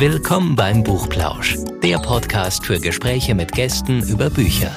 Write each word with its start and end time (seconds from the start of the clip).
Willkommen 0.00 0.56
beim 0.56 0.82
Buchplausch, 0.82 1.58
der 1.82 1.98
Podcast 1.98 2.64
für 2.64 2.80
Gespräche 2.80 3.34
mit 3.34 3.52
Gästen 3.52 4.02
über 4.08 4.30
Bücher. 4.30 4.74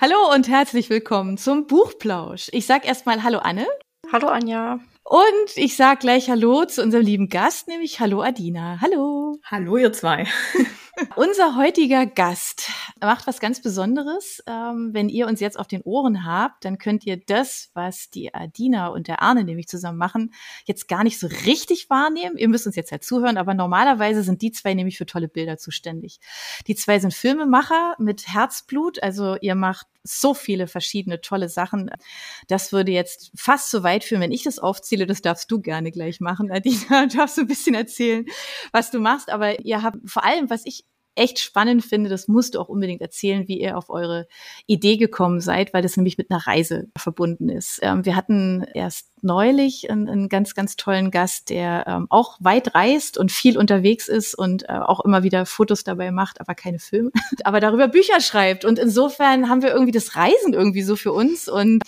Hallo 0.00 0.34
und 0.34 0.48
herzlich 0.48 0.90
willkommen 0.90 1.38
zum 1.38 1.68
Buchplausch. 1.68 2.48
Ich 2.50 2.66
sag 2.66 2.84
erstmal 2.84 3.22
Hallo 3.22 3.38
Anne. 3.38 3.68
Hallo 4.12 4.26
Anja. 4.26 4.80
Und 5.04 5.50
ich 5.54 5.76
sag 5.76 6.00
gleich 6.00 6.28
Hallo 6.28 6.64
zu 6.64 6.82
unserem 6.82 7.04
lieben 7.04 7.28
Gast, 7.28 7.68
nämlich 7.68 8.00
Hallo 8.00 8.20
Adina. 8.20 8.80
Hallo. 8.80 9.38
Hallo 9.44 9.76
ihr 9.76 9.92
zwei. 9.92 10.26
Unser 11.16 11.56
heutiger 11.56 12.06
Gast 12.06 12.70
macht 13.00 13.26
was 13.26 13.40
ganz 13.40 13.62
Besonderes. 13.62 14.42
Ähm, 14.46 14.90
wenn 14.92 15.08
ihr 15.08 15.26
uns 15.26 15.40
jetzt 15.40 15.58
auf 15.58 15.68
den 15.68 15.82
Ohren 15.82 16.24
habt, 16.24 16.64
dann 16.64 16.78
könnt 16.78 17.06
ihr 17.06 17.16
das, 17.16 17.70
was 17.74 18.10
die 18.10 18.34
Adina 18.34 18.88
und 18.88 19.08
der 19.08 19.22
Arne 19.22 19.44
nämlich 19.44 19.68
zusammen 19.68 19.98
machen, 19.98 20.32
jetzt 20.64 20.88
gar 20.88 21.04
nicht 21.04 21.18
so 21.18 21.28
richtig 21.46 21.90
wahrnehmen. 21.90 22.36
Ihr 22.36 22.48
müsst 22.48 22.66
uns 22.66 22.76
jetzt 22.76 22.92
halt 22.92 23.04
zuhören, 23.04 23.36
aber 23.36 23.54
normalerweise 23.54 24.22
sind 24.22 24.42
die 24.42 24.52
zwei 24.52 24.74
nämlich 24.74 24.98
für 24.98 25.06
tolle 25.06 25.28
Bilder 25.28 25.58
zuständig. 25.58 26.20
Die 26.66 26.74
zwei 26.74 26.98
sind 26.98 27.14
Filmemacher 27.14 27.94
mit 27.98 28.28
Herzblut, 28.28 29.02
also 29.02 29.36
ihr 29.40 29.54
macht 29.54 29.86
so 30.02 30.34
viele 30.34 30.66
verschiedene 30.66 31.20
tolle 31.20 31.48
Sachen. 31.48 31.90
Das 32.46 32.72
würde 32.72 32.92
jetzt 32.92 33.30
fast 33.36 33.70
so 33.70 33.82
weit 33.82 34.04
führen, 34.04 34.20
wenn 34.20 34.32
ich 34.32 34.44
das 34.44 34.58
aufzähle. 34.58 35.06
Das 35.06 35.22
darfst 35.22 35.50
du 35.50 35.60
gerne 35.60 35.90
gleich 35.90 36.20
machen, 36.20 36.50
Adina. 36.50 37.06
Du 37.08 37.16
darfst 37.16 37.38
ein 37.38 37.46
bisschen 37.46 37.74
erzählen, 37.74 38.24
was 38.72 38.90
du 38.90 39.00
machst. 39.00 39.30
Aber 39.30 39.64
ihr 39.64 39.82
habt 39.82 39.98
vor 40.08 40.24
allem, 40.24 40.50
was 40.50 40.62
ich 40.64 40.84
echt 41.18 41.38
spannend 41.40 41.84
finde, 41.84 42.08
das 42.08 42.28
musst 42.28 42.54
du 42.54 42.60
auch 42.60 42.68
unbedingt 42.68 43.00
erzählen, 43.00 43.48
wie 43.48 43.60
ihr 43.60 43.76
auf 43.76 43.90
eure 43.90 44.26
Idee 44.66 44.96
gekommen 44.96 45.40
seid, 45.40 45.74
weil 45.74 45.82
das 45.82 45.96
nämlich 45.96 46.16
mit 46.16 46.30
einer 46.30 46.46
Reise 46.46 46.88
verbunden 46.96 47.48
ist. 47.48 47.80
Ähm, 47.82 48.04
wir 48.04 48.16
hatten 48.16 48.64
erst 48.74 49.10
neulich 49.20 49.90
einen, 49.90 50.08
einen, 50.08 50.28
ganz, 50.28 50.54
ganz 50.54 50.76
tollen 50.76 51.10
Gast, 51.10 51.50
der 51.50 51.84
ähm, 51.86 52.06
auch 52.08 52.38
weit 52.40 52.74
reist 52.74 53.18
und 53.18 53.32
viel 53.32 53.58
unterwegs 53.58 54.08
ist 54.08 54.34
und 54.34 54.68
äh, 54.68 54.72
auch 54.72 55.04
immer 55.04 55.22
wieder 55.22 55.44
Fotos 55.44 55.82
dabei 55.82 56.10
macht, 56.12 56.40
aber 56.40 56.54
keine 56.54 56.78
Filme, 56.78 57.10
aber 57.44 57.60
darüber 57.60 57.88
Bücher 57.88 58.20
schreibt. 58.20 58.64
Und 58.64 58.78
insofern 58.78 59.48
haben 59.48 59.62
wir 59.62 59.70
irgendwie 59.70 59.92
das 59.92 60.14
Reisen 60.14 60.54
irgendwie 60.54 60.82
so 60.82 60.96
für 60.96 61.12
uns. 61.12 61.48
Und 61.48 61.82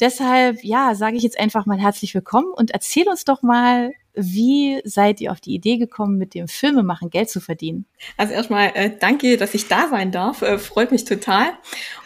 deshalb, 0.00 0.62
ja, 0.62 0.94
sage 0.94 1.16
ich 1.16 1.22
jetzt 1.22 1.38
einfach 1.38 1.66
mal 1.66 1.78
herzlich 1.78 2.14
willkommen 2.14 2.52
und 2.54 2.70
erzähl 2.70 3.08
uns 3.08 3.24
doch 3.24 3.42
mal, 3.42 3.92
wie 4.14 4.80
seid 4.84 5.20
ihr 5.20 5.32
auf 5.32 5.40
die 5.40 5.54
Idee 5.54 5.76
gekommen, 5.76 6.18
mit 6.18 6.34
dem 6.34 6.48
Filmemachen 6.48 7.10
Geld 7.10 7.28
zu 7.28 7.40
verdienen? 7.40 7.86
Also 8.16 8.32
erstmal 8.32 8.72
äh, 8.74 8.90
danke, 8.98 9.36
dass 9.36 9.54
ich 9.54 9.68
da 9.68 9.88
sein 9.88 10.12
darf. 10.12 10.42
Äh, 10.42 10.58
freut 10.58 10.92
mich 10.92 11.04
total. 11.04 11.52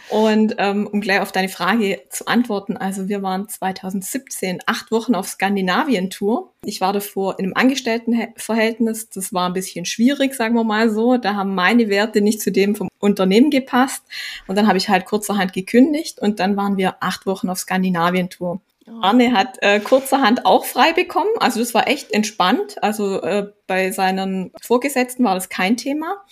Und 0.09 0.55
ähm, 0.57 0.87
um 0.87 1.01
gleich 1.01 1.19
auf 1.19 1.31
deine 1.31 1.49
Frage 1.49 2.01
zu 2.09 2.25
antworten, 2.25 2.77
also 2.77 3.07
wir 3.07 3.21
waren 3.21 3.47
2017 3.47 4.59
acht 4.65 4.89
Wochen 4.91 5.13
auf 5.13 5.27
Skandinavien-Tour. 5.27 6.51
Ich 6.65 6.81
war 6.81 6.93
davor 6.93 7.37
in 7.37 7.45
einem 7.45 7.53
Angestelltenverhältnis. 7.53 9.09
Das 9.11 9.33
war 9.33 9.47
ein 9.47 9.53
bisschen 9.53 9.85
schwierig, 9.85 10.33
sagen 10.33 10.55
wir 10.55 10.63
mal 10.63 10.89
so. 10.89 11.17
Da 11.17 11.35
haben 11.35 11.53
meine 11.53 11.89
Werte 11.89 12.21
nicht 12.21 12.41
zu 12.41 12.51
dem 12.51 12.75
vom 12.75 12.89
Unternehmen 12.97 13.51
gepasst. 13.51 14.03
Und 14.47 14.57
dann 14.57 14.67
habe 14.67 14.79
ich 14.79 14.89
halt 14.89 15.05
kurzerhand 15.05 15.53
gekündigt 15.53 16.19
und 16.19 16.39
dann 16.39 16.57
waren 16.57 16.77
wir 16.77 17.03
acht 17.03 17.27
Wochen 17.27 17.49
auf 17.49 17.59
Skandinavien-Tour. 17.59 18.61
Arne 19.01 19.33
hat 19.33 19.57
äh, 19.61 19.79
kurzerhand 19.79 20.45
auch 20.45 20.65
frei 20.65 20.93
bekommen. 20.93 21.29
Also 21.39 21.59
das 21.59 21.73
war 21.73 21.87
echt 21.87 22.11
entspannt. 22.11 22.81
Also 22.83 23.21
äh, 23.21 23.51
bei 23.67 23.91
seinen 23.91 24.51
Vorgesetzten 24.61 25.23
war 25.23 25.35
das 25.35 25.49
kein 25.49 25.77
Thema. 25.77 26.23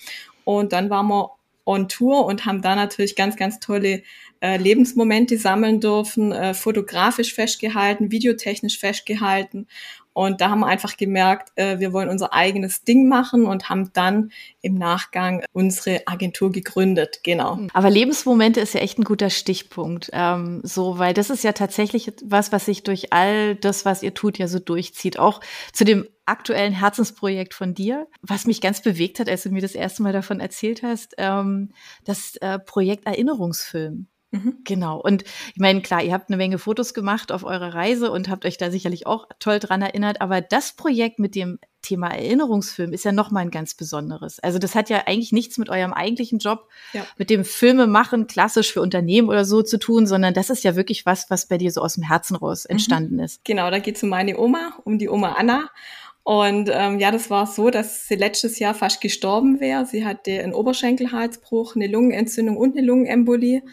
Und 0.44 0.73
dann 0.73 0.89
waren 0.89 1.08
wir 1.08 1.31
on 1.66 1.89
Tour 1.89 2.25
und 2.25 2.45
haben 2.45 2.61
da 2.61 2.75
natürlich 2.75 3.16
ganz, 3.16 3.35
ganz 3.35 3.59
tolle 3.59 4.02
äh, 4.39 4.58
Lebensmomente 4.58 5.38
sammeln 5.38 5.81
dürfen, 5.81 6.31
äh, 6.31 6.53
fotografisch 6.53 7.33
festgehalten, 7.33 8.11
videotechnisch 8.11 8.80
festgehalten. 8.80 9.67
Und 10.17 10.41
da 10.41 10.49
haben 10.49 10.61
wir 10.61 10.65
einfach 10.65 10.97
gemerkt, 10.97 11.51
äh, 11.57 11.77
wir 11.77 11.93
wollen 11.93 12.09
unser 12.09 12.33
eigenes 12.33 12.83
Ding 12.83 13.07
machen 13.07 13.45
und 13.45 13.69
haben 13.69 13.93
dann 13.93 14.31
im 14.61 14.73
Nachgang 14.73 15.45
unsere 15.53 16.07
Agentur 16.07 16.51
gegründet. 16.51 17.19
Genau. 17.23 17.59
Aber 17.72 17.91
Lebensmomente 17.91 18.59
ist 18.59 18.73
ja 18.73 18.79
echt 18.79 18.97
ein 18.97 19.03
guter 19.03 19.29
Stichpunkt. 19.29 20.09
Ähm, 20.13 20.61
so, 20.63 20.97
weil 20.97 21.13
das 21.13 21.29
ist 21.29 21.44
ja 21.44 21.51
tatsächlich 21.51 22.11
was, 22.23 22.51
was 22.51 22.66
sich 22.66 22.81
durch 22.81 23.13
all 23.13 23.53
das, 23.57 23.85
was 23.85 24.01
ihr 24.01 24.16
tut, 24.16 24.39
ja 24.39 24.47
so 24.47 24.57
durchzieht. 24.57 25.19
Auch 25.19 25.39
zu 25.72 25.85
dem 25.85 26.07
aktuellen 26.25 26.73
Herzensprojekt 26.73 27.53
von 27.53 27.75
dir, 27.75 28.07
was 28.23 28.47
mich 28.47 28.59
ganz 28.59 28.81
bewegt 28.81 29.19
hat, 29.19 29.29
als 29.29 29.44
du 29.44 29.51
mir 29.51 29.61
das 29.61 29.75
erste 29.75 30.01
Mal 30.01 30.13
davon 30.13 30.39
erzählt 30.39 30.81
hast, 30.81 31.13
ähm, 31.19 31.73
das 32.06 32.38
äh, 32.38 32.57
Projekt 32.57 33.06
Erinnerungsfilm. 33.06 34.07
Mhm. 34.31 34.57
Genau. 34.65 34.99
Und 34.99 35.23
ich 35.23 35.57
meine, 35.57 35.81
klar, 35.81 36.03
ihr 36.03 36.13
habt 36.13 36.29
eine 36.29 36.38
Menge 36.38 36.57
Fotos 36.57 36.93
gemacht 36.93 37.31
auf 37.31 37.43
eurer 37.43 37.73
Reise 37.73 38.11
und 38.11 38.27
habt 38.27 38.45
euch 38.45 38.57
da 38.57 38.71
sicherlich 38.71 39.07
auch 39.07 39.27
toll 39.39 39.59
dran 39.59 39.81
erinnert. 39.81 40.19
Aber 40.21 40.41
das 40.41 40.73
Projekt 40.73 41.19
mit 41.19 41.33
dem 41.33 41.59
Thema 41.81 42.09
Erinnerungsfilm 42.09 42.91
ist 42.91 43.05
ja 43.05 43.13
nochmal 43.13 43.43
ein 43.43 43.51
ganz 43.51 43.73
besonderes. 43.73 44.39
Also 44.39 44.59
das 44.59 44.75
hat 44.75 44.89
ja 44.89 45.03
eigentlich 45.05 45.31
nichts 45.31 45.57
mit 45.57 45.69
eurem 45.69 45.93
eigentlichen 45.93 46.39
Job, 46.39 46.67
ja. 46.91 47.05
mit 47.17 47.29
dem 47.29 47.45
Filmemachen 47.45 48.27
klassisch 48.27 48.73
für 48.73 48.81
Unternehmen 48.81 49.29
oder 49.29 49.45
so 49.45 49.61
zu 49.61 49.79
tun, 49.79 50.05
sondern 50.05 50.33
das 50.33 50.49
ist 50.49 50.65
ja 50.65 50.75
wirklich 50.75 51.05
was, 51.05 51.29
was 51.29 51.47
bei 51.47 51.57
dir 51.57 51.71
so 51.71 51.81
aus 51.81 51.94
dem 51.94 52.03
Herzen 52.03 52.35
raus 52.35 52.65
mhm. 52.65 52.73
entstanden 52.73 53.15
mhm. 53.15 53.23
ist. 53.23 53.45
Genau, 53.45 53.71
da 53.71 53.79
geht 53.79 53.95
es 53.95 54.03
um 54.03 54.09
meine 54.09 54.38
Oma, 54.38 54.73
um 54.83 54.97
die 54.97 55.07
Oma 55.07 55.33
Anna. 55.33 55.69
Und 56.27 56.69
ähm, 56.73 56.99
ja, 56.99 57.09
das 57.11 57.29
war 57.29 57.47
so, 57.47 57.69
dass 57.69 58.09
sie 58.09 58.15
letztes 58.15 58.59
Jahr 58.59 58.73
fast 58.73 58.99
gestorben 58.99 59.61
wäre. 59.61 59.85
Sie 59.85 60.05
hatte 60.05 60.44
einen 60.44 60.53
Oberschenkelhalsbruch, 60.53 61.77
eine 61.77 61.88
Lungenentzündung 61.88 62.57
und 62.57 62.75
eine 62.75 62.85
Lungenembolie. 62.85 63.63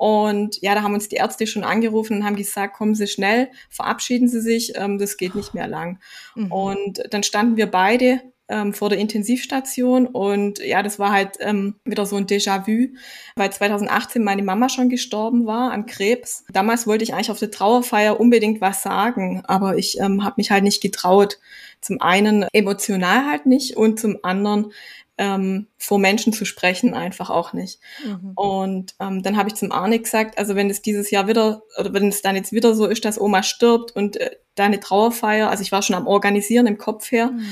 Und 0.00 0.62
ja, 0.62 0.74
da 0.74 0.82
haben 0.82 0.94
uns 0.94 1.10
die 1.10 1.16
Ärzte 1.16 1.46
schon 1.46 1.62
angerufen 1.62 2.16
und 2.16 2.24
haben 2.24 2.34
gesagt, 2.36 2.74
kommen 2.74 2.94
Sie 2.94 3.06
schnell, 3.06 3.50
verabschieden 3.68 4.28
Sie 4.28 4.40
sich, 4.40 4.72
ähm, 4.76 4.96
das 4.96 5.18
geht 5.18 5.34
nicht 5.34 5.52
mehr 5.52 5.68
lang. 5.68 5.98
Mhm. 6.34 6.50
Und 6.50 7.02
dann 7.10 7.22
standen 7.22 7.58
wir 7.58 7.66
beide 7.66 8.22
ähm, 8.48 8.72
vor 8.72 8.88
der 8.88 8.98
Intensivstation 8.98 10.06
und 10.06 10.58
ja, 10.58 10.82
das 10.82 10.98
war 10.98 11.12
halt 11.12 11.36
ähm, 11.40 11.74
wieder 11.84 12.06
so 12.06 12.16
ein 12.16 12.24
Déjà-vu, 12.24 12.94
weil 13.36 13.52
2018 13.52 14.24
meine 14.24 14.42
Mama 14.42 14.70
schon 14.70 14.88
gestorben 14.88 15.44
war 15.44 15.70
an 15.70 15.84
Krebs. 15.84 16.46
Damals 16.50 16.86
wollte 16.86 17.04
ich 17.04 17.12
eigentlich 17.12 17.30
auf 17.30 17.38
der 17.38 17.50
Trauerfeier 17.50 18.18
unbedingt 18.18 18.62
was 18.62 18.82
sagen, 18.82 19.42
aber 19.44 19.76
ich 19.76 20.00
ähm, 20.00 20.24
habe 20.24 20.36
mich 20.38 20.50
halt 20.50 20.64
nicht 20.64 20.80
getraut. 20.80 21.38
Zum 21.82 22.00
einen 22.00 22.46
emotional 22.54 23.26
halt 23.26 23.44
nicht 23.44 23.76
und 23.76 24.00
zum 24.00 24.18
anderen 24.22 24.72
ähm, 25.20 25.66
vor 25.76 25.98
Menschen 25.98 26.32
zu 26.32 26.46
sprechen 26.46 26.94
einfach 26.94 27.28
auch 27.28 27.52
nicht. 27.52 27.78
Mhm. 28.02 28.32
Und 28.34 28.94
ähm, 29.00 29.22
dann 29.22 29.36
habe 29.36 29.50
ich 29.50 29.54
zum 29.54 29.70
Arne 29.70 29.98
gesagt, 29.98 30.38
also 30.38 30.56
wenn 30.56 30.70
es 30.70 30.80
dieses 30.80 31.10
Jahr 31.10 31.28
wieder 31.28 31.62
oder 31.78 31.92
wenn 31.92 32.08
es 32.08 32.22
dann 32.22 32.36
jetzt 32.36 32.52
wieder 32.52 32.74
so 32.74 32.86
ist, 32.86 33.04
dass 33.04 33.20
Oma 33.20 33.42
stirbt 33.42 33.94
und 33.94 34.16
äh, 34.16 34.36
deine 34.54 34.80
Trauerfeier, 34.80 35.50
also 35.50 35.62
ich 35.62 35.72
war 35.72 35.82
schon 35.82 35.94
am 35.94 36.06
Organisieren 36.06 36.66
im 36.66 36.78
Kopf 36.78 37.12
her 37.12 37.32
mhm. 37.32 37.44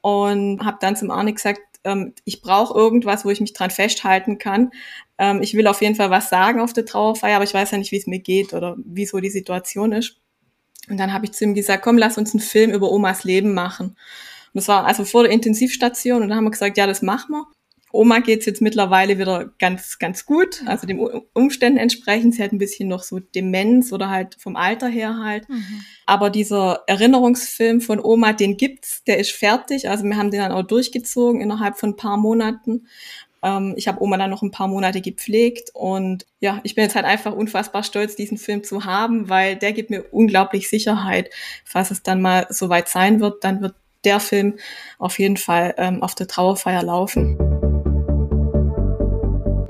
und 0.00 0.64
habe 0.64 0.78
dann 0.80 0.96
zum 0.96 1.10
Arne 1.10 1.34
gesagt, 1.34 1.60
ähm, 1.84 2.14
ich 2.24 2.40
brauche 2.40 2.72
irgendwas, 2.72 3.26
wo 3.26 3.30
ich 3.30 3.42
mich 3.42 3.52
dran 3.52 3.70
festhalten 3.70 4.38
kann. 4.38 4.70
Ähm, 5.18 5.42
ich 5.42 5.52
will 5.52 5.66
auf 5.66 5.82
jeden 5.82 5.96
Fall 5.96 6.08
was 6.08 6.30
sagen 6.30 6.58
auf 6.58 6.72
der 6.72 6.86
Trauerfeier, 6.86 7.36
aber 7.36 7.44
ich 7.44 7.52
weiß 7.52 7.70
ja 7.70 7.76
nicht, 7.76 7.92
wie 7.92 7.98
es 7.98 8.06
mir 8.06 8.20
geht 8.20 8.54
oder 8.54 8.76
wie 8.82 9.04
so 9.04 9.20
die 9.20 9.28
Situation 9.28 9.92
ist. 9.92 10.16
Und 10.88 10.96
dann 10.96 11.12
habe 11.12 11.26
ich 11.26 11.32
zu 11.32 11.44
ihm 11.44 11.52
gesagt, 11.54 11.82
komm, 11.82 11.98
lass 11.98 12.16
uns 12.16 12.32
einen 12.32 12.40
Film 12.40 12.70
über 12.70 12.90
Omas 12.90 13.24
Leben 13.24 13.52
machen. 13.52 13.96
Und 14.52 14.58
das 14.58 14.68
war 14.68 14.84
also 14.84 15.04
vor 15.04 15.22
der 15.22 15.32
Intensivstation 15.32 16.22
und 16.22 16.28
dann 16.28 16.36
haben 16.36 16.44
wir 16.44 16.50
gesagt, 16.50 16.76
ja, 16.76 16.86
das 16.86 17.02
machen 17.02 17.32
wir. 17.32 17.46
Oma 17.92 18.20
geht's 18.20 18.46
jetzt 18.46 18.62
mittlerweile 18.62 19.18
wieder 19.18 19.50
ganz, 19.58 19.98
ganz 19.98 20.24
gut, 20.24 20.62
also 20.66 20.86
den 20.86 21.00
Umständen 21.32 21.78
entsprechend. 21.78 22.34
Sie 22.34 22.42
hat 22.42 22.52
ein 22.52 22.58
bisschen 22.58 22.88
noch 22.88 23.02
so 23.02 23.18
Demenz 23.18 23.92
oder 23.92 24.10
halt 24.10 24.36
vom 24.38 24.54
Alter 24.54 24.88
her 24.88 25.18
halt. 25.18 25.48
Mhm. 25.48 25.82
Aber 26.06 26.30
dieser 26.30 26.84
Erinnerungsfilm 26.86 27.80
von 27.80 27.98
Oma, 27.98 28.32
den 28.32 28.56
gibt's, 28.56 29.02
der 29.04 29.18
ist 29.18 29.32
fertig. 29.32 29.88
Also 29.88 30.04
wir 30.04 30.16
haben 30.16 30.30
den 30.30 30.40
dann 30.40 30.52
auch 30.52 30.62
durchgezogen 30.62 31.40
innerhalb 31.40 31.78
von 31.78 31.90
ein 31.90 31.96
paar 31.96 32.16
Monaten. 32.16 32.86
Ähm, 33.42 33.74
ich 33.76 33.88
habe 33.88 34.02
Oma 34.02 34.16
dann 34.18 34.30
noch 34.30 34.42
ein 34.42 34.50
paar 34.52 34.68
Monate 34.68 35.00
gepflegt 35.00 35.70
und 35.74 36.26
ja, 36.40 36.60
ich 36.62 36.74
bin 36.74 36.84
jetzt 36.84 36.94
halt 36.94 37.06
einfach 37.06 37.34
unfassbar 37.34 37.82
stolz, 37.82 38.14
diesen 38.14 38.38
Film 38.38 38.62
zu 38.62 38.84
haben, 38.84 39.28
weil 39.28 39.56
der 39.56 39.72
gibt 39.72 39.90
mir 39.90 40.04
unglaublich 40.12 40.68
Sicherheit. 40.68 41.30
Falls 41.64 41.90
es 41.90 42.02
dann 42.02 42.20
mal 42.22 42.46
soweit 42.50 42.88
sein 42.88 43.20
wird, 43.20 43.42
dann 43.42 43.62
wird 43.62 43.74
der 44.04 44.20
Film 44.20 44.58
auf 44.98 45.18
jeden 45.18 45.36
Fall 45.36 45.74
ähm, 45.78 46.02
auf 46.02 46.14
der 46.14 46.26
Trauerfeier 46.26 46.82
laufen. 46.82 47.38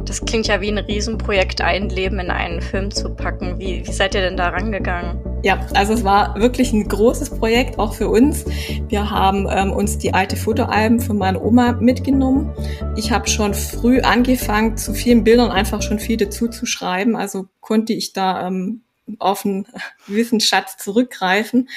Das 0.05 0.25
klingt 0.25 0.49
ja 0.49 0.61
wie 0.61 0.73
ein 0.73 0.79
Riesenprojekt, 0.79 1.61
ein 1.61 1.89
Leben 1.89 2.19
in 2.19 2.31
einen 2.31 2.61
Film 2.61 2.91
zu 2.91 3.15
packen. 3.15 3.61
Wie, 3.61 3.87
wie 3.87 3.93
seid 3.93 4.15
ihr 4.17 4.23
denn 4.23 4.37
da 4.37 4.49
rangegangen? 4.49 5.21
Ja, 5.45 5.65
also 5.75 5.93
es 5.93 6.03
war 6.03 6.35
wirklich 6.35 6.73
ein 6.73 6.89
großes 6.89 7.31
Projekt, 7.31 7.79
auch 7.79 7.95
für 7.95 8.09
uns. 8.09 8.45
Wir 8.89 9.09
haben 9.09 9.47
ähm, 9.49 9.73
uns 9.73 9.99
die 9.99 10.13
alte 10.13 10.37
Fotoalben 10.37 11.01
von 11.01 11.17
meiner 11.17 11.41
Oma 11.43 11.73
mitgenommen. 11.73 12.53
Ich 12.97 13.13
habe 13.13 13.29
schon 13.29 13.55
früh 13.55 14.01
angefangen, 14.01 14.77
zu 14.77 14.95
vielen 14.95 15.23
Bildern 15.23 15.51
einfach 15.51 15.81
schon 15.81 16.01
viel 16.01 16.17
dazu 16.17 16.49
zu 16.49 16.67
schreiben. 16.67 17.15
Also 17.15 17.47
konnte 17.61 17.93
ich 17.93 18.13
da 18.13 18.49
ähm, 18.49 18.83
auf 19.19 19.45
einen 19.45 19.67
Wissensschatz 20.07 20.77
zurückgreifen. 20.77 21.69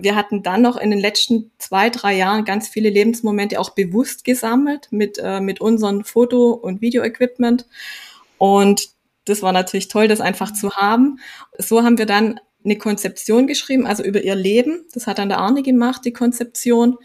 Wir 0.00 0.16
hatten 0.16 0.42
dann 0.42 0.62
noch 0.62 0.76
in 0.76 0.90
den 0.90 1.00
letzten 1.00 1.50
zwei, 1.58 1.90
drei 1.90 2.16
Jahren 2.16 2.44
ganz 2.44 2.68
viele 2.68 2.90
Lebensmomente 2.90 3.60
auch 3.60 3.70
bewusst 3.70 4.24
gesammelt 4.24 4.88
mit, 4.90 5.18
äh, 5.22 5.40
mit 5.40 5.60
unserem 5.60 6.04
Foto- 6.04 6.52
und 6.52 6.80
Videoequipment. 6.80 7.66
Und 8.38 8.88
das 9.24 9.42
war 9.42 9.52
natürlich 9.52 9.88
toll, 9.88 10.08
das 10.08 10.20
einfach 10.20 10.52
zu 10.52 10.72
haben. 10.72 11.20
So 11.58 11.82
haben 11.82 11.98
wir 11.98 12.06
dann 12.06 12.40
eine 12.64 12.76
Konzeption 12.76 13.46
geschrieben, 13.46 13.86
also 13.86 14.02
über 14.02 14.22
ihr 14.22 14.34
Leben. 14.34 14.84
Das 14.92 15.06
hat 15.06 15.18
dann 15.18 15.28
der 15.28 15.38
Arne 15.38 15.62
gemacht, 15.62 16.02
die 16.04 16.12
Konzeption. 16.12 16.98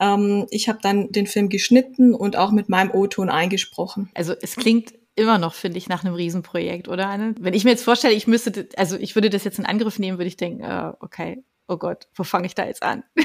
Ähm, 0.00 0.46
ich 0.50 0.68
habe 0.68 0.78
dann 0.82 1.10
den 1.12 1.26
Film 1.26 1.48
geschnitten 1.48 2.14
und 2.14 2.36
auch 2.36 2.52
mit 2.52 2.68
meinem 2.68 2.90
O-Ton 2.90 3.28
eingesprochen. 3.28 4.10
Also 4.14 4.34
es 4.40 4.56
klingt 4.56 4.94
immer 5.14 5.38
noch, 5.38 5.54
finde 5.54 5.78
ich, 5.78 5.88
nach 5.88 6.04
einem 6.04 6.14
Riesenprojekt, 6.14 6.88
oder 6.88 7.08
Anne? 7.08 7.34
Wenn 7.38 7.54
ich 7.54 7.64
mir 7.64 7.70
jetzt 7.70 7.84
vorstelle, 7.84 8.14
ich 8.14 8.26
müsste, 8.26 8.68
also 8.76 8.96
ich 8.96 9.14
würde 9.14 9.30
das 9.30 9.44
jetzt 9.44 9.58
in 9.58 9.66
Angriff 9.66 9.98
nehmen, 9.98 10.18
würde 10.18 10.28
ich 10.28 10.36
denken, 10.36 10.62
äh, 10.62 10.92
okay, 11.00 11.44
oh 11.68 11.76
Gott, 11.76 12.08
wo 12.14 12.24
fange 12.24 12.46
ich 12.46 12.54
da 12.54 12.66
jetzt 12.66 12.82
an? 12.82 13.04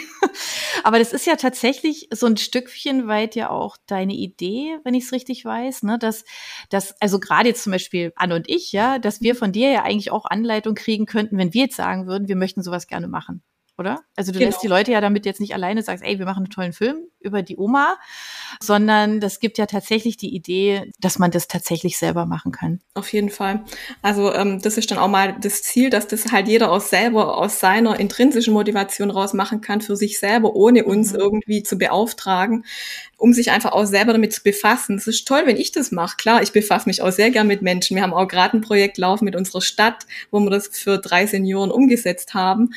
Aber 0.84 1.00
das 1.00 1.12
ist 1.12 1.26
ja 1.26 1.36
tatsächlich 1.36 2.08
so 2.14 2.28
ein 2.28 2.38
Stückchen 2.38 3.08
weit 3.08 3.36
ja 3.36 3.50
auch 3.50 3.78
deine 3.88 4.14
Idee, 4.14 4.78
wenn 4.84 4.94
ich 4.94 5.06
es 5.06 5.12
richtig 5.12 5.44
weiß, 5.44 5.84
ne? 5.84 5.98
Dass, 6.00 6.24
dass 6.70 7.00
also 7.02 7.20
gerade 7.20 7.50
jetzt 7.50 7.64
zum 7.64 7.72
Beispiel 7.72 8.14
Anne 8.16 8.36
und 8.36 8.50
ich, 8.50 8.72
ja, 8.72 9.00
dass 9.00 9.22
wir 9.22 9.36
von 9.36 9.52
dir 9.52 9.72
ja 9.72 9.84
eigentlich 9.84 10.12
auch 10.12 10.26
Anleitung 10.26 10.76
kriegen 10.76 11.06
könnten, 11.06 11.38
wenn 11.38 11.54
wir 11.54 11.64
jetzt 11.64 11.76
sagen 11.76 12.08
würden, 12.08 12.28
wir 12.28 12.36
möchten 12.36 12.64
sowas 12.64 12.88
gerne 12.88 13.08
machen 13.08 13.44
oder? 13.78 14.02
Also 14.16 14.32
du 14.32 14.40
genau. 14.40 14.50
lässt 14.50 14.64
die 14.64 14.68
Leute 14.68 14.92
ja 14.92 15.02
damit 15.02 15.26
jetzt 15.26 15.40
nicht 15.40 15.54
alleine 15.54 15.84
sagst, 15.84 16.04
ey, 16.04 16.18
wir 16.18 16.26
machen 16.26 16.46
einen 16.46 16.50
tollen 16.50 16.74
Film 16.74 17.08
über 17.20 17.44
die 17.44 17.58
Oma, 17.58 17.98
sondern 18.62 19.20
das 19.20 19.40
gibt 19.40 19.58
ja 19.58 19.66
tatsächlich 19.66 20.18
die 20.18 20.34
Idee, 20.34 20.92
dass 21.00 21.20
man 21.20 21.30
das 21.30 21.48
tatsächlich 21.48 21.98
selber 21.98 22.26
machen 22.26 22.52
kann. 22.52 22.80
Auf 22.96 23.12
jeden 23.14 23.30
Fall. 23.30 23.64
Also 24.02 24.34
ähm, 24.34 24.62
das 24.62 24.78
ist 24.78 24.90
dann 24.90 24.98
auch 24.98 25.08
mal 25.08 25.36
das 25.40 25.62
Ziel, 25.62 25.90
dass 25.90 26.08
das 26.08 26.32
halt 26.32 26.48
jeder 26.48 26.72
aus 26.72 26.90
selber, 26.90 27.38
aus 27.38 27.60
seiner 27.60 28.00
intrinsischen 28.00 28.54
Motivation 28.54 29.12
raus 29.12 29.34
machen 29.34 29.62
kann 29.62 29.82
für 29.82 29.96
sich 29.96 30.20
selber, 30.20 30.56
ohne 30.56 30.84
uns 30.84 31.14
mhm. 31.14 31.20
irgendwie 31.20 31.64
zu 31.64 31.78
beauftragen, 31.78 32.66
um 33.18 33.34
sich 33.34 33.52
einfach 33.52 33.74
auch 33.74 33.86
selber 33.86 34.14
damit 34.14 34.34
zu 34.34 34.42
befassen. 34.42 34.98
Es 34.98 35.08
ist 35.08 35.28
toll, 35.28 35.44
wenn 35.46 35.58
ich 35.58 35.72
das 35.72 35.92
mache. 35.92 36.18
Klar, 36.18 36.42
ich 36.42 36.52
befasse 36.52 36.90
mich 36.90 37.02
auch 37.02 37.12
sehr 37.12 37.30
gern 37.30 37.48
mit 37.48 37.62
Menschen. 37.62 37.96
Wir 37.96 38.04
haben 38.04 38.14
auch 38.14 38.28
gerade 38.28 38.58
ein 38.58 38.62
Projekt 38.62 38.98
laufen 38.98 39.26
mit 39.26 39.36
unserer 39.36 39.62
Stadt, 39.62 40.08
wo 40.32 40.40
wir 40.40 40.50
das 40.50 40.68
für 40.68 40.98
drei 40.98 41.28
Senioren 41.28 41.72
umgesetzt 41.72 42.34
haben 42.34 42.72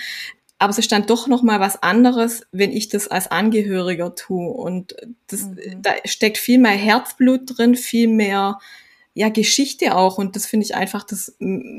aber 0.60 0.70
es 0.70 0.78
ist 0.78 0.92
dann 0.92 1.06
doch 1.06 1.26
noch 1.26 1.42
mal 1.42 1.58
was 1.58 1.82
anderes, 1.82 2.46
wenn 2.52 2.70
ich 2.70 2.90
das 2.90 3.08
als 3.08 3.30
Angehöriger 3.30 4.14
tue 4.14 4.50
und 4.50 4.94
das, 5.26 5.44
mhm. 5.44 5.80
da 5.80 5.92
steckt 6.04 6.36
viel 6.36 6.58
mehr 6.58 6.72
Herzblut 6.72 7.40
drin, 7.46 7.74
viel 7.74 8.08
mehr 8.08 8.58
ja 9.14 9.30
Geschichte 9.30 9.96
auch 9.96 10.18
und 10.18 10.36
das 10.36 10.44
finde 10.44 10.64
ich 10.66 10.74
einfach, 10.74 11.02
das 11.02 11.34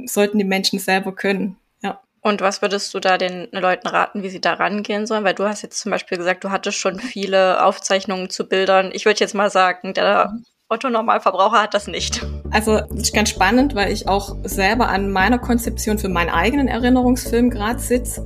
sollten 0.06 0.40
die 0.40 0.46
Menschen 0.46 0.80
selber 0.80 1.14
können. 1.14 1.58
Ja. 1.84 2.02
Und 2.22 2.42
was 2.42 2.64
würdest 2.64 2.92
du 2.96 3.00
da 3.00 3.20
den 3.20 3.50
Leuten 3.52 3.88
raten, 3.88 4.24
wie 4.24 4.30
sie 4.32 4.42
da 4.42 4.54
rangehen 4.54 5.06
sollen? 5.06 5.24
Weil 5.24 5.36
du 5.36 5.44
hast 5.44 5.62
jetzt 5.62 5.80
zum 5.80 5.92
Beispiel 5.92 6.18
gesagt, 6.18 6.44
du 6.44 6.50
hattest 6.50 6.80
schon 6.80 7.00
viele 7.00 7.64
Aufzeichnungen 7.64 8.32
zu 8.32 8.50
Bildern. 8.50 8.90
Ich 8.94 9.06
würde 9.06 9.20
jetzt 9.20 9.36
mal 9.36 9.52
sagen, 9.52 9.94
der 9.94 10.32
mhm. 10.34 10.46
Otto 10.72 10.90
Normalverbraucher 10.90 11.62
hat 11.62 11.74
das 11.74 11.88
nicht. 11.88 12.26
Also 12.50 12.80
das 12.80 13.02
ist 13.02 13.14
ganz 13.14 13.30
spannend, 13.30 13.76
weil 13.76 13.92
ich 13.92 14.08
auch 14.08 14.38
selber 14.44 14.88
an 14.88 15.12
meiner 15.12 15.38
Konzeption 15.38 16.00
für 16.00 16.08
meinen 16.08 16.30
eigenen 16.30 16.70
Erinnerungsfilm 16.70 17.50
gerade 17.50 17.80
sitze. 17.80 18.26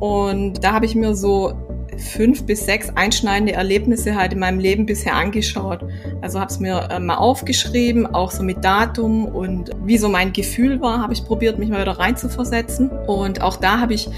Und 0.00 0.64
da 0.64 0.72
habe 0.72 0.86
ich 0.86 0.96
mir 0.96 1.14
so 1.14 1.52
fünf 1.98 2.44
bis 2.44 2.64
sechs 2.64 2.90
einschneidende 2.94 3.52
Erlebnisse 3.52 4.14
halt 4.14 4.32
in 4.32 4.38
meinem 4.38 4.58
Leben 4.58 4.86
bisher 4.86 5.14
angeschaut. 5.14 5.84
Also 6.20 6.40
habe 6.40 6.50
es 6.50 6.60
mir 6.60 6.88
äh, 6.90 6.98
mal 6.98 7.16
aufgeschrieben, 7.16 8.06
auch 8.06 8.30
so 8.30 8.42
mit 8.42 8.64
Datum 8.64 9.24
und 9.24 9.70
wie 9.84 9.98
so 9.98 10.08
mein 10.08 10.32
Gefühl 10.32 10.80
war, 10.80 11.00
habe 11.00 11.12
ich 11.12 11.24
probiert, 11.24 11.58
mich 11.58 11.68
mal 11.68 11.80
wieder 11.80 11.98
reinzuversetzen. 11.98 12.90
Und 12.90 13.42
auch 13.42 13.56
da 13.56 13.80
habe 13.80 13.94
ich 13.94 14.08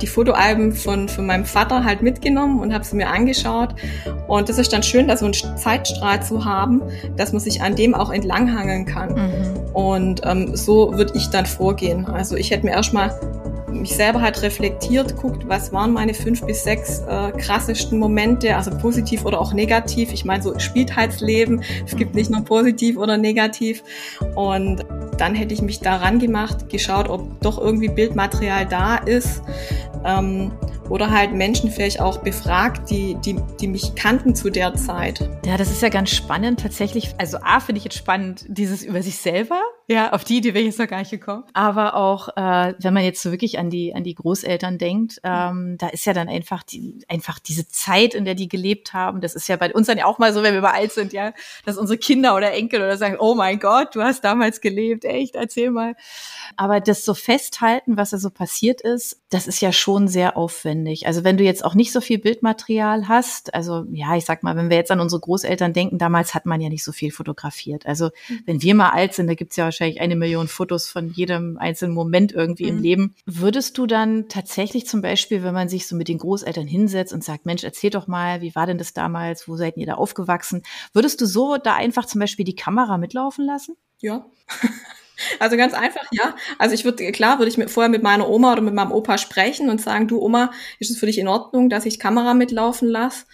die 0.00 0.06
Fotoalben 0.06 0.72
von, 0.72 1.08
von 1.08 1.26
meinem 1.26 1.44
Vater 1.44 1.84
halt 1.84 2.02
mitgenommen 2.02 2.60
und 2.60 2.72
habe 2.72 2.84
sie 2.84 2.96
mir 2.96 3.08
angeschaut. 3.08 3.74
Und 4.28 4.48
das 4.48 4.58
ist 4.58 4.72
dann 4.72 4.82
schön, 4.82 5.08
da 5.08 5.16
so 5.16 5.26
einen 5.26 5.34
Zeitstrahl 5.34 6.22
zu 6.22 6.44
haben, 6.44 6.82
dass 7.16 7.32
man 7.32 7.40
sich 7.40 7.62
an 7.62 7.76
dem 7.76 7.94
auch 7.94 8.10
entlanghangeln 8.10 8.86
kann. 8.86 9.14
Mhm. 9.14 9.74
Und 9.74 10.20
ähm, 10.24 10.56
so 10.56 10.96
würde 10.96 11.12
ich 11.16 11.28
dann 11.28 11.46
vorgehen. 11.46 12.06
Also 12.06 12.36
ich 12.36 12.50
hätte 12.50 12.64
mir 12.64 12.72
erstmal 12.72 13.14
mich 13.80 13.94
selber 13.94 14.20
halt 14.20 14.42
reflektiert, 14.42 15.16
guckt, 15.16 15.48
was 15.48 15.72
waren 15.72 15.92
meine 15.92 16.14
fünf 16.14 16.44
bis 16.44 16.64
sechs 16.64 17.00
äh, 17.00 17.32
krassesten 17.32 17.98
Momente, 17.98 18.56
also 18.56 18.70
positiv 18.70 19.24
oder 19.24 19.40
auch 19.40 19.52
negativ. 19.52 20.12
Ich 20.12 20.24
meine, 20.24 20.42
so 20.42 20.58
spielt 20.58 20.96
halt 20.96 21.20
Leben. 21.20 21.62
Es 21.84 21.96
gibt 21.96 22.14
nicht 22.14 22.30
nur 22.30 22.44
positiv 22.44 22.96
oder 22.96 23.16
negativ. 23.16 23.82
Und 24.34 24.84
dann 25.18 25.34
hätte 25.34 25.54
ich 25.54 25.62
mich 25.62 25.80
daran 25.80 26.18
gemacht, 26.18 26.68
geschaut, 26.68 27.08
ob 27.08 27.40
doch 27.40 27.58
irgendwie 27.58 27.88
Bildmaterial 27.88 28.66
da 28.66 28.96
ist. 28.96 29.42
Ähm, 30.04 30.52
oder 30.88 31.10
halt 31.10 31.32
Menschen 31.32 31.70
vielleicht 31.70 32.00
auch 32.00 32.18
befragt, 32.18 32.90
die, 32.90 33.16
die, 33.16 33.36
die 33.60 33.66
mich 33.66 33.94
kannten 33.94 34.34
zu 34.34 34.50
der 34.50 34.74
Zeit. 34.74 35.28
Ja, 35.44 35.56
das 35.56 35.70
ist 35.70 35.82
ja 35.82 35.88
ganz 35.88 36.10
spannend 36.10 36.60
tatsächlich. 36.60 37.14
Also 37.18 37.38
A 37.42 37.60
finde 37.60 37.78
ich 37.78 37.84
jetzt 37.84 37.96
spannend, 37.96 38.44
dieses 38.48 38.84
über 38.84 39.02
sich 39.02 39.16
selber. 39.18 39.60
Ja, 39.88 40.12
auf 40.12 40.24
die 40.24 40.38
Idee 40.38 40.54
wäre 40.54 40.60
ich 40.60 40.66
jetzt 40.66 40.78
noch 40.78 40.88
gar 40.88 40.98
nicht 40.98 41.10
gekommen. 41.10 41.44
Aber 41.52 41.94
auch, 41.94 42.28
äh, 42.36 42.74
wenn 42.78 42.94
man 42.94 43.04
jetzt 43.04 43.22
so 43.22 43.30
wirklich 43.30 43.58
an 43.58 43.70
die, 43.70 43.94
an 43.94 44.04
die 44.04 44.14
Großeltern 44.14 44.78
denkt, 44.78 45.20
ähm, 45.22 45.76
da 45.78 45.88
ist 45.88 46.06
ja 46.06 46.12
dann 46.12 46.28
einfach 46.28 46.62
die, 46.62 47.04
einfach 47.08 47.38
diese 47.38 47.68
Zeit, 47.68 48.14
in 48.14 48.24
der 48.24 48.34
die 48.34 48.48
gelebt 48.48 48.94
haben. 48.94 49.20
Das 49.20 49.34
ist 49.34 49.48
ja 49.48 49.56
bei 49.56 49.72
uns 49.72 49.86
dann 49.86 49.98
ja 49.98 50.06
auch 50.06 50.18
mal 50.18 50.32
so, 50.32 50.42
wenn 50.42 50.54
wir 50.54 50.60
mal 50.60 50.72
alt 50.72 50.92
sind, 50.92 51.12
ja, 51.12 51.32
dass 51.64 51.78
unsere 51.78 51.98
Kinder 51.98 52.36
oder 52.36 52.52
Enkel 52.52 52.80
oder 52.80 52.96
sagen, 52.96 53.16
oh 53.18 53.34
mein 53.34 53.58
Gott, 53.60 53.94
du 53.94 54.02
hast 54.02 54.24
damals 54.24 54.60
gelebt, 54.60 55.04
echt, 55.04 55.36
erzähl 55.36 55.70
mal. 55.70 55.94
Aber 56.56 56.80
das 56.80 57.04
so 57.04 57.14
festhalten, 57.14 57.96
was 57.96 58.10
da 58.10 58.18
so 58.18 58.30
passiert 58.30 58.80
ist, 58.80 59.20
das 59.30 59.46
ist 59.46 59.60
ja 59.60 59.72
schon 59.72 60.08
sehr 60.08 60.36
aufwendig. 60.36 61.06
Also 61.06 61.24
wenn 61.24 61.36
du 61.36 61.44
jetzt 61.44 61.64
auch 61.64 61.74
nicht 61.74 61.92
so 61.92 62.00
viel 62.00 62.18
Bildmaterial 62.18 63.08
hast, 63.08 63.54
also 63.54 63.84
ja, 63.90 64.16
ich 64.16 64.24
sag 64.24 64.42
mal, 64.42 64.56
wenn 64.56 64.70
wir 64.70 64.76
jetzt 64.76 64.90
an 64.90 65.00
unsere 65.00 65.20
Großeltern 65.20 65.72
denken, 65.72 65.98
damals 65.98 66.34
hat 66.34 66.46
man 66.46 66.60
ja 66.60 66.68
nicht 66.68 66.84
so 66.84 66.92
viel 66.92 67.10
fotografiert. 67.10 67.86
Also 67.86 68.10
mhm. 68.28 68.40
wenn 68.46 68.62
wir 68.62 68.74
mal 68.74 68.90
alt 68.90 69.14
sind, 69.14 69.26
da 69.26 69.34
gibt's 69.34 69.56
ja 69.56 69.64
wahrscheinlich 69.64 70.00
eine 70.00 70.16
Million 70.16 70.48
Fotos 70.48 70.88
von 70.88 71.10
jedem 71.10 71.58
einzelnen 71.58 71.94
Moment 71.94 72.32
irgendwie 72.32 72.70
mhm. 72.70 72.76
im 72.76 72.82
Leben. 72.82 73.14
Würdest 73.26 73.78
du 73.78 73.86
dann 73.86 74.28
tatsächlich 74.28 74.86
zum 74.86 75.02
Beispiel, 75.02 75.42
wenn 75.42 75.54
man 75.54 75.68
sich 75.68 75.86
so 75.86 75.96
mit 75.96 76.08
den 76.08 76.18
Großeltern 76.18 76.66
hinsetzt 76.66 77.12
und 77.12 77.24
sagt, 77.24 77.46
Mensch, 77.46 77.64
erzähl 77.64 77.90
doch 77.90 78.06
mal, 78.06 78.40
wie 78.40 78.54
war 78.54 78.66
denn 78.66 78.78
das 78.78 78.92
damals? 78.92 79.48
Wo 79.48 79.56
seid 79.56 79.76
ihr 79.76 79.86
da 79.86 79.94
aufgewachsen? 79.94 80.62
Würdest 80.92 81.20
du 81.20 81.26
so 81.26 81.56
da 81.56 81.74
einfach 81.74 82.06
zum 82.06 82.20
Beispiel 82.20 82.44
die 82.44 82.56
Kamera 82.56 82.98
mitlaufen 82.98 83.44
lassen? 83.44 83.76
Ja. 84.00 84.26
Also 85.38 85.56
ganz 85.56 85.74
einfach, 85.74 86.04
ja. 86.12 86.34
Also 86.58 86.74
ich 86.74 86.84
würde, 86.84 87.10
klar, 87.12 87.38
würde 87.38 87.48
ich 87.48 87.58
mit, 87.58 87.70
vorher 87.70 87.90
mit 87.90 88.02
meiner 88.02 88.28
Oma 88.28 88.52
oder 88.52 88.62
mit 88.62 88.74
meinem 88.74 88.92
Opa 88.92 89.18
sprechen 89.18 89.70
und 89.70 89.80
sagen, 89.80 90.08
du 90.08 90.20
Oma, 90.20 90.50
ist 90.78 90.90
es 90.90 90.98
für 90.98 91.06
dich 91.06 91.18
in 91.18 91.28
Ordnung, 91.28 91.70
dass 91.70 91.86
ich 91.86 91.98
Kamera 91.98 92.34
mitlaufen 92.34 92.88
lasse? 92.88 93.26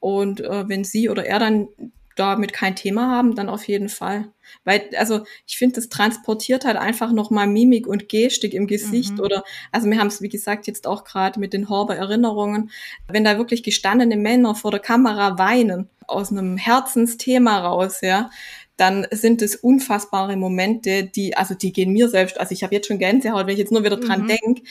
Und 0.00 0.40
äh, 0.40 0.68
wenn 0.68 0.84
sie 0.84 1.08
oder 1.08 1.24
er 1.24 1.38
dann 1.38 1.68
damit 2.16 2.52
kein 2.52 2.76
Thema 2.76 3.10
haben, 3.10 3.34
dann 3.34 3.48
auf 3.48 3.66
jeden 3.66 3.88
Fall. 3.88 4.28
Weil, 4.64 4.88
also 4.96 5.24
ich 5.46 5.56
finde, 5.56 5.76
das 5.76 5.88
transportiert 5.88 6.64
halt 6.64 6.76
einfach 6.76 7.12
nochmal 7.12 7.46
Mimik 7.46 7.86
und 7.86 8.08
Gestik 8.08 8.54
im 8.54 8.66
Gesicht 8.66 9.12
mhm. 9.12 9.20
oder, 9.20 9.44
also 9.72 9.88
wir 9.90 9.98
haben 9.98 10.06
es, 10.06 10.22
wie 10.22 10.28
gesagt, 10.28 10.66
jetzt 10.66 10.86
auch 10.86 11.04
gerade 11.04 11.40
mit 11.40 11.52
den 11.52 11.68
Horber-Erinnerungen, 11.68 12.70
wenn 13.08 13.24
da 13.24 13.38
wirklich 13.38 13.62
gestandene 13.62 14.16
Männer 14.16 14.54
vor 14.54 14.70
der 14.70 14.80
Kamera 14.80 15.38
weinen, 15.38 15.88
aus 16.06 16.30
einem 16.30 16.56
Herzensthema 16.56 17.60
raus, 17.60 18.00
ja, 18.02 18.30
dann 18.76 19.06
sind 19.10 19.42
es 19.42 19.56
unfassbare 19.56 20.36
Momente, 20.36 21.04
die, 21.04 21.36
also 21.36 21.54
die 21.54 21.72
gehen 21.72 21.92
mir 21.92 22.08
selbst, 22.08 22.38
also 22.38 22.52
ich 22.52 22.62
habe 22.62 22.74
jetzt 22.74 22.88
schon 22.88 22.98
Gänsehaut, 22.98 23.46
wenn 23.46 23.52
ich 23.52 23.58
jetzt 23.58 23.72
nur 23.72 23.84
wieder 23.84 23.96
dran 23.96 24.22
mhm. 24.22 24.28
denke, 24.28 24.62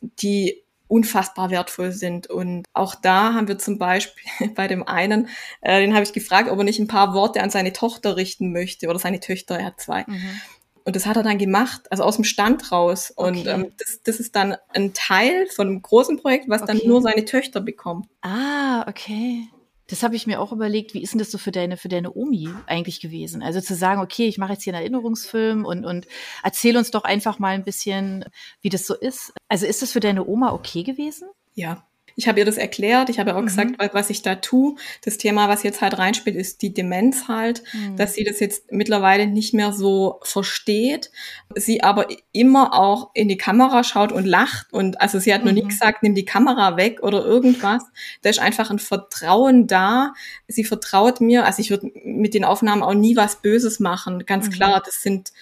die 0.00 0.62
unfassbar 0.88 1.50
wertvoll 1.50 1.92
sind. 1.92 2.26
Und 2.26 2.66
auch 2.74 2.94
da 2.94 3.32
haben 3.32 3.48
wir 3.48 3.58
zum 3.58 3.78
Beispiel 3.78 4.48
bei 4.54 4.68
dem 4.68 4.86
einen, 4.86 5.28
äh, 5.62 5.80
den 5.80 5.94
habe 5.94 6.04
ich 6.04 6.12
gefragt, 6.12 6.50
ob 6.50 6.58
er 6.58 6.64
nicht 6.64 6.80
ein 6.80 6.86
paar 6.86 7.14
Worte 7.14 7.42
an 7.42 7.50
seine 7.50 7.72
Tochter 7.72 8.16
richten 8.16 8.52
möchte 8.52 8.88
oder 8.88 8.98
seine 8.98 9.20
Töchter, 9.20 9.58
er 9.58 9.66
hat 9.66 9.80
zwei. 9.80 10.04
Mhm. 10.06 10.40
Und 10.84 10.96
das 10.96 11.06
hat 11.06 11.16
er 11.16 11.22
dann 11.22 11.38
gemacht, 11.38 11.82
also 11.90 12.02
aus 12.02 12.16
dem 12.16 12.24
Stand 12.24 12.72
raus. 12.72 13.10
Und 13.14 13.38
okay. 13.38 13.50
ähm, 13.50 13.72
das, 13.78 14.00
das 14.02 14.20
ist 14.20 14.34
dann 14.34 14.56
ein 14.74 14.92
Teil 14.92 15.46
von 15.46 15.68
einem 15.68 15.80
großen 15.80 16.18
Projekt, 16.18 16.48
was 16.48 16.62
okay. 16.62 16.78
dann 16.78 16.88
nur 16.88 17.00
seine 17.00 17.24
Töchter 17.24 17.60
bekommen. 17.60 18.06
Ah, 18.20 18.84
okay. 18.88 19.48
Das 19.88 20.02
habe 20.02 20.16
ich 20.16 20.26
mir 20.26 20.40
auch 20.40 20.52
überlegt, 20.52 20.94
wie 20.94 21.02
ist 21.02 21.12
denn 21.12 21.18
das 21.18 21.30
so 21.30 21.38
für 21.38 21.52
deine, 21.52 21.76
für 21.76 21.88
deine 21.88 22.14
Omi 22.14 22.48
eigentlich 22.66 23.00
gewesen? 23.00 23.42
Also 23.42 23.60
zu 23.60 23.74
sagen, 23.74 24.00
okay, 24.00 24.26
ich 24.26 24.38
mache 24.38 24.52
jetzt 24.52 24.62
hier 24.62 24.72
einen 24.72 24.82
Erinnerungsfilm 24.82 25.64
und, 25.64 25.84
und 25.84 26.06
erzähl 26.42 26.76
uns 26.76 26.90
doch 26.90 27.04
einfach 27.04 27.38
mal 27.38 27.54
ein 27.54 27.64
bisschen, 27.64 28.24
wie 28.60 28.68
das 28.68 28.86
so 28.86 28.94
ist. 28.94 29.32
Also 29.48 29.66
ist 29.66 29.82
das 29.82 29.92
für 29.92 30.00
deine 30.00 30.26
Oma 30.26 30.52
okay 30.52 30.82
gewesen? 30.82 31.28
Ja, 31.54 31.84
ich 32.16 32.28
habe 32.28 32.40
ihr 32.40 32.44
das 32.44 32.56
erklärt, 32.56 33.08
ich 33.08 33.18
habe 33.18 33.34
auch 33.34 33.40
mhm. 33.40 33.46
gesagt, 33.46 33.94
was 33.94 34.10
ich 34.10 34.22
da 34.22 34.36
tue. 34.36 34.76
Das 35.04 35.18
Thema, 35.18 35.48
was 35.48 35.62
jetzt 35.62 35.80
halt 35.80 35.98
reinspielt, 35.98 36.36
ist 36.36 36.62
die 36.62 36.72
Demenz 36.72 37.28
halt, 37.28 37.62
mhm. 37.72 37.96
dass 37.96 38.14
sie 38.14 38.24
das 38.24 38.40
jetzt 38.40 38.72
mittlerweile 38.72 39.26
nicht 39.26 39.54
mehr 39.54 39.72
so 39.72 40.20
versteht, 40.22 41.10
sie 41.54 41.82
aber 41.82 42.06
immer 42.32 42.74
auch 42.74 43.10
in 43.14 43.28
die 43.28 43.36
Kamera 43.36 43.84
schaut 43.84 44.12
und 44.12 44.26
lacht 44.26 44.72
und 44.72 45.00
also 45.00 45.18
sie 45.18 45.32
hat 45.32 45.42
mhm. 45.42 45.48
noch 45.48 45.54
nie 45.54 45.64
mhm. 45.64 45.68
gesagt, 45.68 46.02
nimm 46.02 46.14
die 46.14 46.24
Kamera 46.24 46.76
weg 46.76 47.02
oder 47.02 47.24
irgendwas. 47.24 47.84
Da 48.22 48.30
ist 48.30 48.40
einfach 48.40 48.70
ein 48.70 48.78
Vertrauen 48.78 49.66
da. 49.66 50.14
Sie 50.48 50.64
vertraut 50.64 51.20
mir, 51.20 51.46
also 51.46 51.60
ich 51.60 51.70
würde 51.70 51.90
mit 52.04 52.34
den 52.34 52.44
Aufnahmen 52.44 52.82
auch 52.82 52.94
nie 52.94 53.16
was 53.16 53.42
Böses 53.42 53.80
machen, 53.80 54.26
ganz 54.26 54.46
mhm. 54.46 54.52
klar. 54.52 54.82
Das 54.84 55.02
sind 55.02 55.32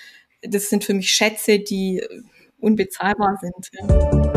das 0.43 0.71
sind 0.71 0.85
für 0.85 0.95
mich 0.95 1.13
Schätze, 1.13 1.59
die 1.59 2.03
unbezahlbar 2.59 3.39
sind. 3.41 3.71
Ja. 3.73 4.30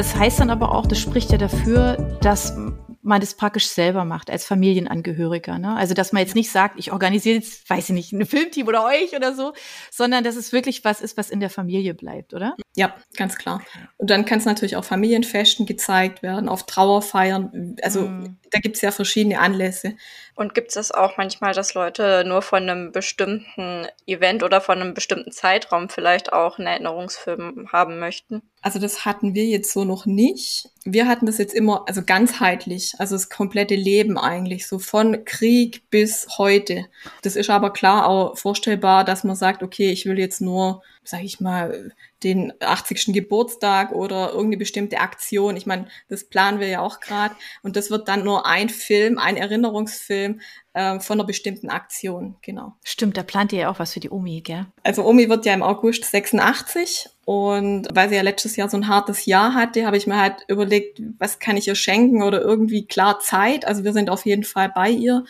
Das 0.00 0.16
heißt 0.16 0.40
dann 0.40 0.48
aber 0.48 0.74
auch, 0.74 0.86
das 0.86 0.98
spricht 0.98 1.30
ja 1.30 1.36
dafür, 1.36 2.18
dass 2.22 2.56
man 3.02 3.20
das 3.20 3.34
praktisch 3.34 3.68
selber 3.68 4.06
macht 4.06 4.30
als 4.30 4.46
Familienangehöriger. 4.46 5.58
Ne? 5.58 5.76
Also 5.76 5.92
dass 5.92 6.12
man 6.12 6.22
jetzt 6.22 6.34
nicht 6.34 6.50
sagt, 6.50 6.78
ich 6.78 6.90
organisiere 6.90 7.36
jetzt, 7.36 7.68
weiß 7.68 7.90
ich 7.90 7.94
nicht, 7.94 8.12
ein 8.14 8.24
Filmteam 8.24 8.66
oder 8.66 8.86
euch 8.86 9.14
oder 9.14 9.34
so, 9.34 9.52
sondern 9.90 10.24
dass 10.24 10.36
es 10.36 10.54
wirklich 10.54 10.84
was 10.84 11.02
ist, 11.02 11.18
was 11.18 11.28
in 11.28 11.38
der 11.38 11.50
Familie 11.50 11.92
bleibt, 11.92 12.32
oder? 12.32 12.56
Ja, 12.76 12.94
ganz 13.14 13.36
klar. 13.36 13.62
Und 13.98 14.08
dann 14.08 14.24
kann 14.24 14.38
es 14.38 14.46
natürlich 14.46 14.76
auch 14.76 14.84
Familienfesten 14.84 15.66
gezeigt 15.66 16.22
werden, 16.22 16.48
auf 16.48 16.64
Trauerfeiern. 16.64 17.76
Also 17.82 18.08
mm. 18.08 18.38
Da 18.50 18.58
gibt 18.58 18.76
es 18.76 18.82
ja 18.82 18.90
verschiedene 18.90 19.38
Anlässe. 19.38 19.94
Und 20.34 20.54
gibt 20.54 20.74
es 20.74 20.90
auch 20.90 21.16
manchmal, 21.16 21.52
dass 21.52 21.74
Leute 21.74 22.24
nur 22.26 22.40
von 22.40 22.62
einem 22.62 22.92
bestimmten 22.92 23.86
Event 24.06 24.42
oder 24.42 24.60
von 24.60 24.80
einem 24.80 24.94
bestimmten 24.94 25.32
Zeitraum 25.32 25.88
vielleicht 25.90 26.32
auch 26.32 26.58
einen 26.58 26.66
Erinnerungsfilm 26.66 27.68
haben 27.72 27.98
möchten? 27.98 28.42
Also 28.62 28.78
das 28.78 29.04
hatten 29.04 29.34
wir 29.34 29.44
jetzt 29.44 29.72
so 29.72 29.84
noch 29.84 30.06
nicht. 30.06 30.70
Wir 30.84 31.08
hatten 31.08 31.26
das 31.26 31.38
jetzt 31.38 31.54
immer, 31.54 31.84
also 31.86 32.02
ganzheitlich, 32.02 32.94
also 32.98 33.16
das 33.16 33.28
komplette 33.28 33.74
Leben 33.74 34.18
eigentlich, 34.18 34.66
so 34.66 34.78
von 34.78 35.24
Krieg 35.24 35.82
bis 35.90 36.26
heute. 36.38 36.86
Das 37.22 37.36
ist 37.36 37.50
aber 37.50 37.72
klar 37.72 38.08
auch 38.08 38.38
vorstellbar, 38.38 39.04
dass 39.04 39.24
man 39.24 39.36
sagt, 39.36 39.62
okay, 39.62 39.90
ich 39.90 40.06
will 40.06 40.18
jetzt 40.18 40.40
nur, 40.40 40.82
sag 41.04 41.22
ich 41.22 41.40
mal, 41.40 41.92
den 42.22 42.52
80. 42.60 43.12
Geburtstag 43.14 43.92
oder 43.92 44.28
irgendeine 44.28 44.58
bestimmte 44.58 44.98
Aktion. 44.98 45.56
Ich 45.56 45.66
meine, 45.66 45.86
das 46.08 46.24
planen 46.24 46.60
wir 46.60 46.68
ja 46.68 46.80
auch 46.80 47.00
gerade. 47.00 47.34
Und 47.62 47.76
das 47.76 47.90
wird 47.90 48.08
dann 48.08 48.24
nur 48.24 48.46
ein 48.46 48.68
Film, 48.68 49.18
ein 49.18 49.36
Erinnerungsfilm 49.36 50.40
äh, 50.74 51.00
von 51.00 51.18
einer 51.18 51.26
bestimmten 51.26 51.70
Aktion, 51.70 52.36
genau. 52.42 52.74
Stimmt, 52.84 53.16
da 53.16 53.22
plant 53.22 53.52
ihr 53.52 53.60
ja 53.60 53.70
auch 53.70 53.78
was 53.78 53.94
für 53.94 54.00
die 54.00 54.10
Omi, 54.10 54.40
gell? 54.42 54.66
Also 54.82 55.04
Omi 55.04 55.28
wird 55.28 55.46
ja 55.46 55.54
im 55.54 55.62
August 55.62 56.04
86 56.04 57.08
und 57.30 57.86
weil 57.94 58.08
sie 58.08 58.16
ja 58.16 58.22
letztes 58.22 58.56
Jahr 58.56 58.68
so 58.68 58.76
ein 58.76 58.88
hartes 58.88 59.24
Jahr 59.24 59.54
hatte, 59.54 59.86
habe 59.86 59.96
ich 59.96 60.08
mir 60.08 60.20
halt 60.20 60.44
überlegt, 60.48 61.00
was 61.20 61.38
kann 61.38 61.56
ich 61.56 61.68
ihr 61.68 61.76
schenken 61.76 62.24
oder 62.24 62.42
irgendwie 62.42 62.86
klar 62.86 63.20
Zeit. 63.20 63.64
Also 63.68 63.84
wir 63.84 63.92
sind 63.92 64.10
auf 64.10 64.26
jeden 64.26 64.42
Fall 64.42 64.68
bei 64.74 64.90
ihr. 64.90 65.24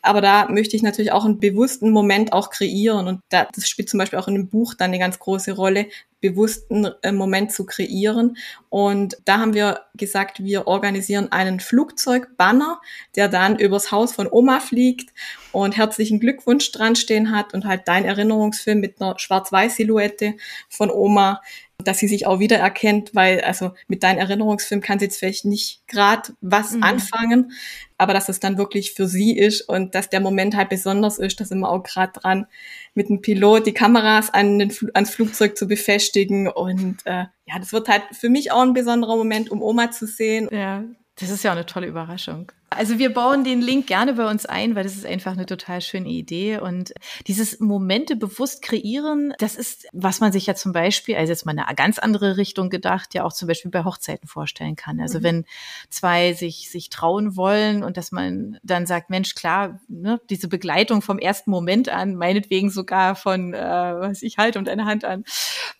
Aber 0.00 0.20
da 0.20 0.48
möchte 0.48 0.76
ich 0.76 0.84
natürlich 0.84 1.10
auch 1.10 1.24
einen 1.24 1.40
bewussten 1.40 1.90
Moment 1.90 2.32
auch 2.32 2.50
kreieren. 2.50 3.08
Und 3.08 3.22
da, 3.30 3.48
das 3.52 3.68
spielt 3.68 3.88
zum 3.88 3.98
Beispiel 3.98 4.20
auch 4.20 4.28
in 4.28 4.36
dem 4.36 4.46
Buch 4.46 4.74
dann 4.74 4.90
eine 4.90 5.00
ganz 5.00 5.18
große 5.18 5.50
Rolle, 5.50 5.86
bewussten 6.20 6.88
äh, 7.02 7.12
Moment 7.12 7.52
zu 7.52 7.64
kreieren. 7.64 8.36
Und 8.68 9.18
da 9.24 9.38
haben 9.38 9.54
wir 9.54 9.86
gesagt, 9.94 10.42
wir 10.42 10.66
organisieren 10.66 11.32
einen 11.32 11.60
Flugzeugbanner, 11.60 12.80
der 13.16 13.28
dann 13.28 13.58
übers 13.58 13.90
Haus 13.90 14.12
von 14.12 14.28
Oma 14.30 14.60
fliegt 14.60 15.10
und 15.52 15.76
herzlichen 15.76 16.20
Glückwunsch 16.20 16.70
dran 16.72 16.96
stehen 16.96 17.30
hat 17.34 17.54
und 17.54 17.64
halt 17.64 17.82
dein 17.86 18.04
Erinnerungsfilm 18.04 18.80
mit 18.80 19.00
einer 19.00 19.18
Schwarz-Weiß-Silhouette 19.18 20.34
von 20.68 20.90
Oma 20.90 21.40
dass 21.84 21.98
sie 21.98 22.08
sich 22.08 22.26
auch 22.26 22.38
wiedererkennt, 22.38 23.14
weil 23.14 23.40
also 23.40 23.72
mit 23.88 24.02
deinem 24.02 24.18
Erinnerungsfilm 24.18 24.80
kann 24.80 24.98
sie 24.98 25.06
jetzt 25.06 25.18
vielleicht 25.18 25.44
nicht 25.44 25.86
gerade 25.86 26.34
was 26.40 26.72
mhm. 26.72 26.82
anfangen, 26.82 27.52
aber 27.98 28.14
dass 28.14 28.28
es 28.28 28.40
dann 28.40 28.58
wirklich 28.58 28.92
für 28.92 29.06
sie 29.06 29.36
ist 29.36 29.62
und 29.62 29.94
dass 29.94 30.08
der 30.08 30.20
Moment 30.20 30.56
halt 30.56 30.68
besonders 30.68 31.18
ist, 31.18 31.40
da 31.40 31.44
sind 31.44 31.60
wir 31.60 31.70
auch 31.70 31.82
gerade 31.82 32.12
dran, 32.18 32.46
mit 32.94 33.08
dem 33.08 33.20
Pilot 33.20 33.66
die 33.66 33.74
Kameras 33.74 34.32
an 34.32 34.58
den, 34.58 34.72
ans 34.94 35.10
Flugzeug 35.10 35.56
zu 35.56 35.66
befestigen 35.66 36.48
und 36.48 36.98
äh, 37.04 37.26
ja, 37.46 37.58
das 37.58 37.72
wird 37.72 37.88
halt 37.88 38.02
für 38.12 38.28
mich 38.28 38.52
auch 38.52 38.62
ein 38.62 38.74
besonderer 38.74 39.16
Moment, 39.16 39.50
um 39.50 39.62
Oma 39.62 39.90
zu 39.90 40.06
sehen. 40.06 40.48
Ja, 40.50 40.84
das 41.18 41.30
ist 41.30 41.44
ja 41.44 41.50
auch 41.50 41.56
eine 41.56 41.66
tolle 41.66 41.86
Überraschung. 41.86 42.52
Also 42.72 43.00
wir 43.00 43.12
bauen 43.12 43.42
den 43.42 43.60
Link 43.60 43.88
gerne 43.88 44.14
bei 44.14 44.30
uns 44.30 44.46
ein, 44.46 44.76
weil 44.76 44.84
das 44.84 44.94
ist 44.94 45.04
einfach 45.04 45.32
eine 45.32 45.44
total 45.44 45.80
schöne 45.80 46.08
Idee. 46.08 46.58
Und 46.58 46.92
dieses 47.26 47.58
Momente 47.58 48.14
bewusst 48.14 48.62
kreieren, 48.62 49.34
das 49.38 49.56
ist, 49.56 49.88
was 49.92 50.20
man 50.20 50.30
sich 50.30 50.46
ja 50.46 50.54
zum 50.54 50.72
Beispiel, 50.72 51.16
also 51.16 51.32
jetzt 51.32 51.44
mal 51.44 51.58
eine 51.58 51.74
ganz 51.74 51.98
andere 51.98 52.36
Richtung 52.36 52.70
gedacht, 52.70 53.12
ja 53.12 53.24
auch 53.24 53.32
zum 53.32 53.48
Beispiel 53.48 53.72
bei 53.72 53.82
Hochzeiten 53.82 54.28
vorstellen 54.28 54.76
kann. 54.76 55.00
Also 55.00 55.18
mhm. 55.18 55.22
wenn 55.24 55.44
zwei 55.88 56.32
sich, 56.32 56.70
sich 56.70 56.90
trauen 56.90 57.34
wollen 57.34 57.82
und 57.82 57.96
dass 57.96 58.12
man 58.12 58.58
dann 58.62 58.86
sagt, 58.86 59.10
Mensch, 59.10 59.34
klar, 59.34 59.80
ne, 59.88 60.20
diese 60.30 60.46
Begleitung 60.46 61.02
vom 61.02 61.18
ersten 61.18 61.50
Moment 61.50 61.88
an, 61.88 62.14
meinetwegen 62.14 62.70
sogar 62.70 63.16
von, 63.16 63.52
äh, 63.52 63.58
was 63.58 64.22
ich 64.22 64.38
halte 64.38 64.60
und 64.60 64.68
eine 64.68 64.84
Hand 64.84 65.04
an, 65.04 65.24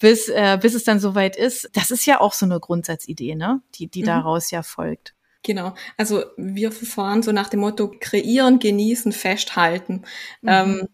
bis, 0.00 0.28
äh, 0.28 0.58
bis 0.60 0.74
es 0.74 0.82
dann 0.82 0.98
soweit 0.98 1.36
ist, 1.36 1.70
das 1.72 1.92
ist 1.92 2.04
ja 2.04 2.20
auch 2.20 2.32
so 2.32 2.46
eine 2.46 2.58
Grundsatzidee, 2.58 3.36
ne, 3.36 3.62
die, 3.76 3.86
die 3.86 4.02
mhm. 4.02 4.06
daraus 4.06 4.50
ja 4.50 4.64
folgt. 4.64 5.14
Genau, 5.42 5.74
also 5.96 6.24
wir 6.36 6.70
verfahren 6.70 7.22
so 7.22 7.32
nach 7.32 7.48
dem 7.48 7.60
Motto 7.60 7.90
kreieren, 7.98 8.58
genießen, 8.58 9.12
festhalten. 9.12 10.02
Mhm. 10.42 10.48
Ähm, 10.48 10.88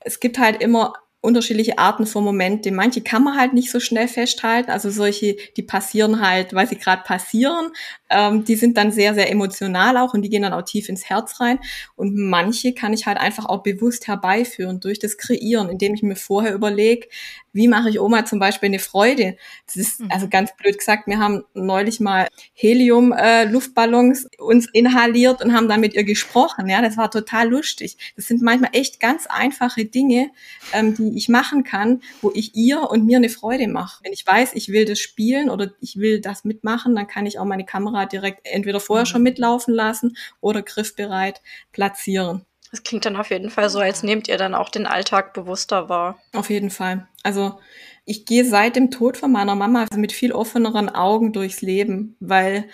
es 0.00 0.20
gibt 0.20 0.38
halt 0.38 0.62
immer 0.62 0.94
unterschiedliche 1.20 1.78
Arten 1.78 2.06
von 2.06 2.22
Momente. 2.22 2.70
Manche 2.70 3.00
kann 3.00 3.24
man 3.24 3.36
halt 3.36 3.52
nicht 3.52 3.72
so 3.72 3.80
schnell 3.80 4.06
festhalten, 4.06 4.70
also 4.70 4.88
solche, 4.88 5.36
die 5.56 5.62
passieren 5.62 6.20
halt, 6.20 6.54
weil 6.54 6.68
sie 6.68 6.76
gerade 6.76 7.02
passieren. 7.02 7.72
Ähm, 8.08 8.44
die 8.44 8.54
sind 8.54 8.76
dann 8.76 8.92
sehr, 8.92 9.14
sehr 9.14 9.30
emotional 9.30 9.96
auch 9.96 10.14
und 10.14 10.22
die 10.22 10.28
gehen 10.28 10.42
dann 10.42 10.52
auch 10.52 10.62
tief 10.62 10.88
ins 10.88 11.06
Herz 11.10 11.40
rein. 11.40 11.58
Und 11.96 12.16
manche 12.16 12.72
kann 12.72 12.92
ich 12.92 13.06
halt 13.06 13.18
einfach 13.18 13.46
auch 13.46 13.64
bewusst 13.64 14.06
herbeiführen 14.06 14.78
durch 14.78 15.00
das 15.00 15.18
Kreieren, 15.18 15.68
indem 15.68 15.94
ich 15.94 16.02
mir 16.02 16.16
vorher 16.16 16.54
überlege, 16.54 17.08
wie 17.52 17.66
mache 17.66 17.90
ich 17.90 17.98
Oma 17.98 18.24
zum 18.24 18.38
Beispiel 18.38 18.68
eine 18.68 18.78
Freude? 18.78 19.36
Das 19.66 19.74
ist 19.74 20.00
mhm. 20.00 20.12
also 20.12 20.28
ganz 20.28 20.54
blöd 20.56 20.78
gesagt, 20.78 21.08
wir 21.08 21.18
haben 21.18 21.42
neulich 21.54 21.98
mal 21.98 22.28
Helium-Luftballons 22.54 24.26
äh, 24.26 24.42
uns 24.42 24.68
inhaliert 24.72 25.42
und 25.42 25.52
haben 25.52 25.68
dann 25.68 25.80
mit 25.80 25.94
ihr 25.94 26.04
gesprochen. 26.04 26.68
Ja, 26.68 26.80
das 26.80 26.96
war 26.96 27.10
total 27.10 27.48
lustig. 27.48 27.96
Das 28.14 28.28
sind 28.28 28.40
manchmal 28.42 28.70
echt 28.72 29.00
ganz 29.00 29.26
einfache 29.26 29.84
Dinge, 29.84 30.30
ähm, 30.72 30.94
die 30.94 31.07
ich 31.16 31.28
machen 31.28 31.64
kann, 31.64 32.02
wo 32.20 32.30
ich 32.34 32.54
ihr 32.54 32.90
und 32.90 33.04
mir 33.04 33.18
eine 33.18 33.28
Freude 33.28 33.68
mache. 33.68 34.02
Wenn 34.04 34.12
ich 34.12 34.26
weiß, 34.26 34.54
ich 34.54 34.68
will 34.68 34.84
das 34.84 34.98
spielen 34.98 35.50
oder 35.50 35.72
ich 35.80 35.96
will 35.96 36.20
das 36.20 36.44
mitmachen, 36.44 36.94
dann 36.94 37.06
kann 37.06 37.26
ich 37.26 37.38
auch 37.38 37.44
meine 37.44 37.64
Kamera 37.64 38.06
direkt 38.06 38.40
entweder 38.44 38.80
vorher 38.80 39.04
mhm. 39.04 39.10
schon 39.10 39.22
mitlaufen 39.22 39.74
lassen 39.74 40.16
oder 40.40 40.62
griffbereit 40.62 41.42
platzieren. 41.72 42.44
Das 42.70 42.82
klingt 42.82 43.06
dann 43.06 43.16
auf 43.16 43.30
jeden 43.30 43.50
Fall 43.50 43.70
so, 43.70 43.78
als 43.78 44.02
nehmt 44.02 44.28
ihr 44.28 44.36
dann 44.36 44.54
auch 44.54 44.68
den 44.68 44.86
Alltag 44.86 45.32
bewusster 45.32 45.88
wahr. 45.88 46.18
Auf 46.34 46.50
jeden 46.50 46.70
Fall. 46.70 47.08
Also 47.22 47.58
ich 48.04 48.26
gehe 48.26 48.44
seit 48.44 48.76
dem 48.76 48.90
Tod 48.90 49.16
von 49.16 49.32
meiner 49.32 49.54
Mama 49.54 49.86
mit 49.94 50.12
viel 50.12 50.32
offeneren 50.32 50.88
Augen 50.88 51.32
durchs 51.32 51.62
Leben, 51.62 52.16
weil 52.20 52.68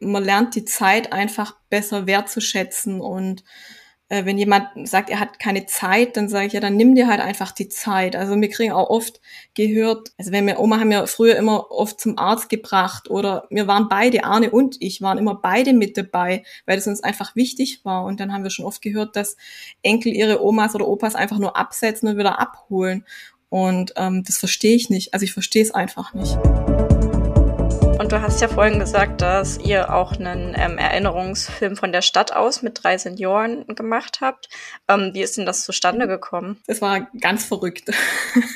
man 0.00 0.24
lernt 0.24 0.54
die 0.54 0.64
Zeit 0.64 1.12
einfach 1.12 1.56
besser 1.68 2.06
wertzuschätzen 2.06 3.00
und 3.00 3.44
äh, 4.10 4.24
wenn 4.24 4.36
jemand 4.36 4.66
sagt, 4.88 5.08
er 5.08 5.20
hat 5.20 5.38
keine 5.38 5.66
Zeit, 5.66 6.16
dann 6.16 6.28
sage 6.28 6.48
ich, 6.48 6.52
ja, 6.52 6.60
dann 6.60 6.76
nimm 6.76 6.94
dir 6.94 7.06
halt 7.06 7.20
einfach 7.20 7.52
die 7.52 7.68
Zeit. 7.68 8.16
Also 8.16 8.38
wir 8.38 8.48
kriegen 8.50 8.72
auch 8.72 8.90
oft 8.90 9.20
gehört, 9.54 10.10
also 10.18 10.32
wenn 10.32 10.46
wir 10.46 10.58
Oma 10.58 10.80
haben 10.80 10.90
ja 10.90 11.06
früher 11.06 11.36
immer 11.36 11.70
oft 11.70 12.00
zum 12.00 12.18
Arzt 12.18 12.48
gebracht 12.48 13.08
oder 13.08 13.46
wir 13.50 13.68
waren 13.68 13.88
beide, 13.88 14.24
Arne 14.24 14.50
und 14.50 14.76
ich, 14.80 15.00
waren 15.00 15.16
immer 15.16 15.36
beide 15.36 15.72
mit 15.72 15.96
dabei, 15.96 16.42
weil 16.66 16.76
es 16.76 16.88
uns 16.88 17.02
einfach 17.02 17.36
wichtig 17.36 17.84
war. 17.84 18.04
Und 18.04 18.20
dann 18.20 18.32
haben 18.32 18.42
wir 18.42 18.50
schon 18.50 18.66
oft 18.66 18.82
gehört, 18.82 19.14
dass 19.14 19.36
Enkel 19.82 20.12
ihre 20.12 20.42
Omas 20.42 20.74
oder 20.74 20.88
Opas 20.88 21.14
einfach 21.14 21.38
nur 21.38 21.56
absetzen 21.56 22.08
und 22.08 22.18
wieder 22.18 22.40
abholen. 22.40 23.06
Und 23.48 23.92
ähm, 23.96 24.24
das 24.24 24.38
verstehe 24.38 24.74
ich 24.74 24.90
nicht. 24.90 25.14
Also 25.14 25.24
ich 25.24 25.32
verstehe 25.32 25.62
es 25.62 25.70
einfach 25.70 26.14
nicht. 26.14 26.36
Und 28.00 28.12
du 28.12 28.22
hast 28.22 28.40
ja 28.40 28.48
vorhin 28.48 28.78
gesagt, 28.78 29.20
dass 29.20 29.58
ihr 29.58 29.92
auch 29.92 30.12
einen 30.12 30.54
ähm, 30.56 30.78
Erinnerungsfilm 30.78 31.76
von 31.76 31.92
der 31.92 32.00
Stadt 32.00 32.32
aus 32.32 32.62
mit 32.62 32.82
drei 32.82 32.96
Senioren 32.96 33.66
gemacht 33.66 34.22
habt. 34.22 34.48
Ähm, 34.88 35.10
wie 35.12 35.20
ist 35.20 35.36
denn 35.36 35.44
das 35.44 35.66
zustande 35.66 36.08
gekommen? 36.08 36.56
Das 36.66 36.80
war 36.80 37.08
ganz 37.20 37.44
verrückt. 37.44 37.90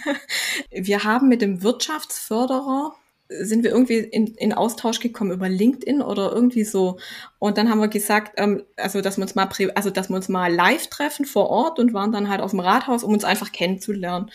wir 0.70 1.04
haben 1.04 1.28
mit 1.28 1.42
dem 1.42 1.62
Wirtschaftsförderer 1.62 2.94
sind 3.42 3.64
wir 3.64 3.70
irgendwie 3.70 3.98
in, 3.98 4.28
in 4.28 4.52
Austausch 4.52 5.00
gekommen 5.00 5.32
über 5.32 5.48
LinkedIn 5.48 6.02
oder 6.02 6.32
irgendwie 6.32 6.64
so. 6.64 6.98
Und 7.38 7.58
dann 7.58 7.70
haben 7.70 7.80
wir 7.80 7.88
gesagt, 7.88 8.34
ähm, 8.36 8.62
also 8.76 9.00
dass 9.00 9.16
wir 9.16 9.22
uns 9.22 9.34
mal, 9.34 9.48
also 9.74 9.90
dass 9.90 10.08
wir 10.08 10.16
uns 10.16 10.28
mal 10.28 10.52
live 10.52 10.88
treffen 10.88 11.24
vor 11.24 11.50
Ort 11.50 11.78
und 11.78 11.92
waren 11.92 12.12
dann 12.12 12.28
halt 12.28 12.40
auf 12.40 12.50
dem 12.50 12.60
Rathaus, 12.60 13.04
um 13.04 13.12
uns 13.12 13.24
einfach 13.24 13.52
kennenzulernen. 13.52 14.30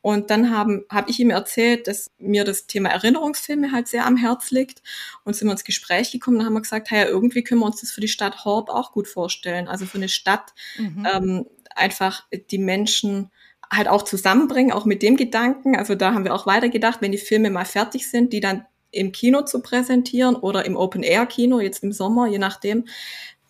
Und 0.00 0.30
dann 0.30 0.50
haben 0.50 0.84
habe 0.90 1.10
ich 1.10 1.20
ihm 1.20 1.30
erzählt, 1.30 1.86
dass 1.86 2.10
mir 2.18 2.44
das 2.44 2.66
Thema 2.66 2.90
Erinnerungsfilme 2.90 3.72
halt 3.72 3.88
sehr 3.88 4.06
am 4.06 4.16
Herz 4.16 4.50
liegt. 4.50 4.82
Und 5.24 5.36
sind 5.36 5.48
wir 5.48 5.52
ins 5.52 5.64
Gespräch 5.64 6.10
gekommen, 6.10 6.38
dann 6.38 6.46
haben 6.46 6.54
wir 6.54 6.60
gesagt, 6.60 6.90
hey, 6.90 7.06
irgendwie 7.06 7.44
können 7.44 7.60
wir 7.60 7.66
uns 7.66 7.80
das 7.80 7.92
für 7.92 8.00
die 8.00 8.08
Stadt 8.08 8.44
Horb 8.44 8.68
auch 8.68 8.92
gut 8.92 9.08
vorstellen. 9.08 9.68
Also 9.68 9.86
für 9.86 9.98
eine 9.98 10.08
Stadt 10.08 10.54
mhm. 10.76 11.06
ähm, 11.12 11.46
einfach 11.74 12.24
die 12.50 12.58
Menschen 12.58 13.30
halt 13.72 13.88
auch 13.88 14.02
zusammenbringen, 14.02 14.72
auch 14.72 14.84
mit 14.84 15.02
dem 15.02 15.16
Gedanken. 15.16 15.76
Also 15.76 15.94
da 15.94 16.14
haben 16.14 16.24
wir 16.24 16.34
auch 16.34 16.46
weitergedacht, 16.46 17.00
wenn 17.00 17.12
die 17.12 17.18
Filme 17.18 17.50
mal 17.50 17.64
fertig 17.64 18.08
sind, 18.08 18.32
die 18.32 18.40
dann 18.40 18.66
im 18.90 19.10
Kino 19.10 19.42
zu 19.42 19.62
präsentieren 19.62 20.36
oder 20.36 20.66
im 20.66 20.76
Open-Air-Kino, 20.76 21.60
jetzt 21.60 21.82
im 21.82 21.92
Sommer, 21.92 22.26
je 22.28 22.38
nachdem, 22.38 22.84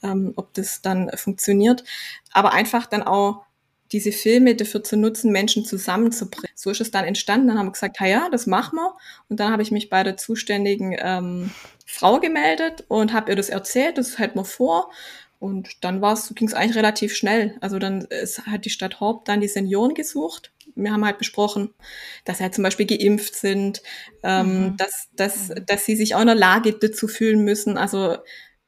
ähm, 0.02 0.32
ob 0.36 0.54
das 0.54 0.80
dann 0.80 1.10
funktioniert. 1.16 1.82
Aber 2.32 2.52
einfach 2.52 2.86
dann 2.86 3.02
auch 3.02 3.44
diese 3.90 4.12
Filme 4.12 4.54
dafür 4.54 4.82
zu 4.82 4.96
nutzen, 4.96 5.32
Menschen 5.32 5.64
zusammenzubringen. 5.64 6.54
So 6.54 6.70
ist 6.70 6.80
es 6.80 6.90
dann 6.90 7.04
entstanden. 7.04 7.48
Dann 7.48 7.58
haben 7.58 7.66
wir 7.66 7.72
gesagt, 7.72 8.00
ja, 8.00 8.28
das 8.30 8.46
machen 8.46 8.76
wir. 8.76 8.94
Und 9.28 9.38
dann 9.38 9.52
habe 9.52 9.62
ich 9.62 9.70
mich 9.70 9.90
bei 9.90 10.02
der 10.02 10.16
zuständigen 10.16 10.96
ähm, 10.98 11.50
Frau 11.84 12.18
gemeldet 12.18 12.84
und 12.88 13.12
habe 13.12 13.30
ihr 13.30 13.36
das 13.36 13.50
erzählt. 13.50 13.98
Das 13.98 14.18
hält 14.18 14.34
mir 14.34 14.46
vor. 14.46 14.90
Und 15.42 15.82
dann 15.82 16.00
ging 16.00 16.46
es 16.46 16.54
eigentlich 16.54 16.76
relativ 16.76 17.16
schnell. 17.16 17.56
Also 17.60 17.80
dann 17.80 18.02
ist, 18.02 18.46
hat 18.46 18.64
die 18.64 18.70
Stadt 18.70 19.00
Horb 19.00 19.24
dann 19.24 19.40
die 19.40 19.48
Senioren 19.48 19.92
gesucht. 19.92 20.52
Wir 20.76 20.92
haben 20.92 21.04
halt 21.04 21.18
besprochen, 21.18 21.74
dass 22.24 22.38
sie 22.38 22.44
halt 22.44 22.54
zum 22.54 22.62
Beispiel 22.62 22.86
geimpft 22.86 23.34
sind, 23.34 23.82
ähm, 24.22 24.66
mhm. 24.66 24.76
dass, 24.76 25.08
dass, 25.16 25.48
mhm. 25.48 25.66
dass 25.66 25.84
sie 25.84 25.96
sich 25.96 26.14
auch 26.14 26.20
in 26.20 26.28
der 26.28 26.36
Lage 26.36 26.74
dazu 26.74 27.08
fühlen 27.08 27.42
müssen. 27.42 27.76
Also 27.76 28.18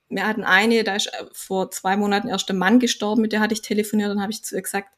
wir 0.09 0.27
hatten 0.27 0.43
eine, 0.43 0.83
da 0.83 0.97
ist 0.97 1.13
vor 1.31 1.71
zwei 1.71 1.97
Monaten 1.97 2.27
erst 2.27 2.49
der 2.49 2.57
Mann 2.57 2.81
gestorben, 2.81 3.23
mit 3.23 3.31
der 3.31 3.39
hatte 3.39 3.55
ich 3.55 3.63
telefoniert, 3.63 4.11
dann 4.11 4.21
habe 4.21 4.33
ich 4.33 4.43
zu 4.43 4.57
ihr 4.57 4.63
gesagt, 4.63 4.89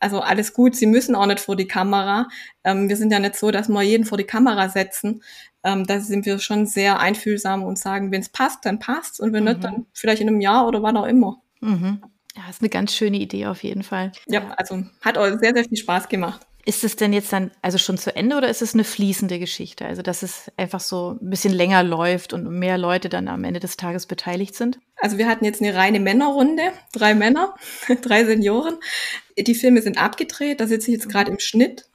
also 0.00 0.20
alles 0.20 0.54
gut, 0.54 0.74
sie 0.74 0.86
müssen 0.86 1.14
auch 1.14 1.26
nicht 1.26 1.40
vor 1.40 1.56
die 1.56 1.68
Kamera. 1.68 2.28
Ähm, 2.64 2.88
wir 2.88 2.96
sind 2.96 3.12
ja 3.12 3.18
nicht 3.18 3.36
so, 3.36 3.50
dass 3.50 3.68
wir 3.68 3.82
jeden 3.82 4.04
vor 4.04 4.18
die 4.18 4.24
Kamera 4.24 4.68
setzen. 4.68 5.22
Ähm, 5.62 5.86
da 5.86 6.00
sind 6.00 6.26
wir 6.26 6.38
schon 6.38 6.66
sehr 6.66 6.98
einfühlsam 6.98 7.62
und 7.62 7.78
sagen, 7.78 8.10
wenn 8.10 8.22
es 8.22 8.30
passt, 8.30 8.64
dann 8.64 8.78
passt 8.78 9.20
und 9.20 9.32
wenn 9.32 9.44
mhm. 9.44 9.50
nicht, 9.50 9.64
dann 9.64 9.86
vielleicht 9.92 10.22
in 10.22 10.28
einem 10.28 10.40
Jahr 10.40 10.66
oder 10.66 10.82
wann 10.82 10.96
auch 10.96 11.06
immer. 11.06 11.42
Mhm. 11.60 12.02
Ja, 12.36 12.42
ist 12.48 12.62
eine 12.62 12.70
ganz 12.70 12.94
schöne 12.94 13.18
Idee 13.18 13.46
auf 13.46 13.62
jeden 13.62 13.82
Fall. 13.82 14.12
Ja, 14.26 14.48
also 14.56 14.82
hat 15.02 15.18
auch 15.18 15.38
sehr, 15.38 15.52
sehr 15.54 15.64
viel 15.64 15.76
Spaß 15.76 16.08
gemacht. 16.08 16.46
Ist 16.64 16.84
es 16.84 16.96
denn 16.96 17.12
jetzt 17.12 17.32
dann 17.32 17.50
also 17.62 17.78
schon 17.78 17.96
zu 17.96 18.14
Ende 18.14 18.36
oder 18.36 18.48
ist 18.48 18.62
es 18.62 18.74
eine 18.74 18.84
fließende 18.84 19.38
Geschichte? 19.38 19.86
Also, 19.86 20.02
dass 20.02 20.22
es 20.22 20.50
einfach 20.56 20.80
so 20.80 21.18
ein 21.20 21.30
bisschen 21.30 21.52
länger 21.52 21.82
läuft 21.82 22.32
und 22.32 22.50
mehr 22.50 22.76
Leute 22.76 23.08
dann 23.08 23.28
am 23.28 23.44
Ende 23.44 23.60
des 23.60 23.76
Tages 23.76 24.06
beteiligt 24.06 24.54
sind? 24.54 24.78
Also, 24.96 25.16
wir 25.18 25.26
hatten 25.26 25.44
jetzt 25.44 25.62
eine 25.62 25.74
reine 25.74 26.00
Männerrunde, 26.00 26.72
drei 26.92 27.14
Männer, 27.14 27.54
drei 28.02 28.24
Senioren. 28.24 28.76
Die 29.38 29.54
Filme 29.54 29.80
sind 29.80 30.00
abgedreht, 30.00 30.60
da 30.60 30.66
sitze 30.66 30.90
ich 30.90 30.98
jetzt 30.98 31.08
gerade 31.08 31.30
im 31.30 31.38
Schnitt. 31.38 31.86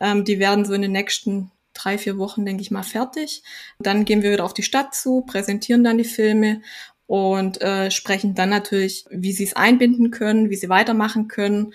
Ähm, 0.00 0.24
die 0.24 0.38
werden 0.38 0.64
so 0.64 0.72
in 0.72 0.82
den 0.82 0.92
nächsten 0.92 1.50
drei, 1.74 1.98
vier 1.98 2.18
Wochen, 2.18 2.46
denke 2.46 2.62
ich 2.62 2.70
mal, 2.70 2.82
fertig. 2.82 3.42
Dann 3.78 4.04
gehen 4.04 4.22
wir 4.22 4.32
wieder 4.32 4.44
auf 4.44 4.54
die 4.54 4.62
Stadt 4.62 4.94
zu, 4.94 5.22
präsentieren 5.22 5.84
dann 5.84 5.98
die 5.98 6.04
Filme 6.04 6.62
und 7.06 7.60
äh, 7.60 7.90
sprechen 7.90 8.34
dann 8.34 8.48
natürlich, 8.48 9.04
wie 9.10 9.32
sie 9.32 9.44
es 9.44 9.54
einbinden 9.54 10.10
können, 10.10 10.50
wie 10.50 10.56
sie 10.56 10.68
weitermachen 10.68 11.28
können, 11.28 11.74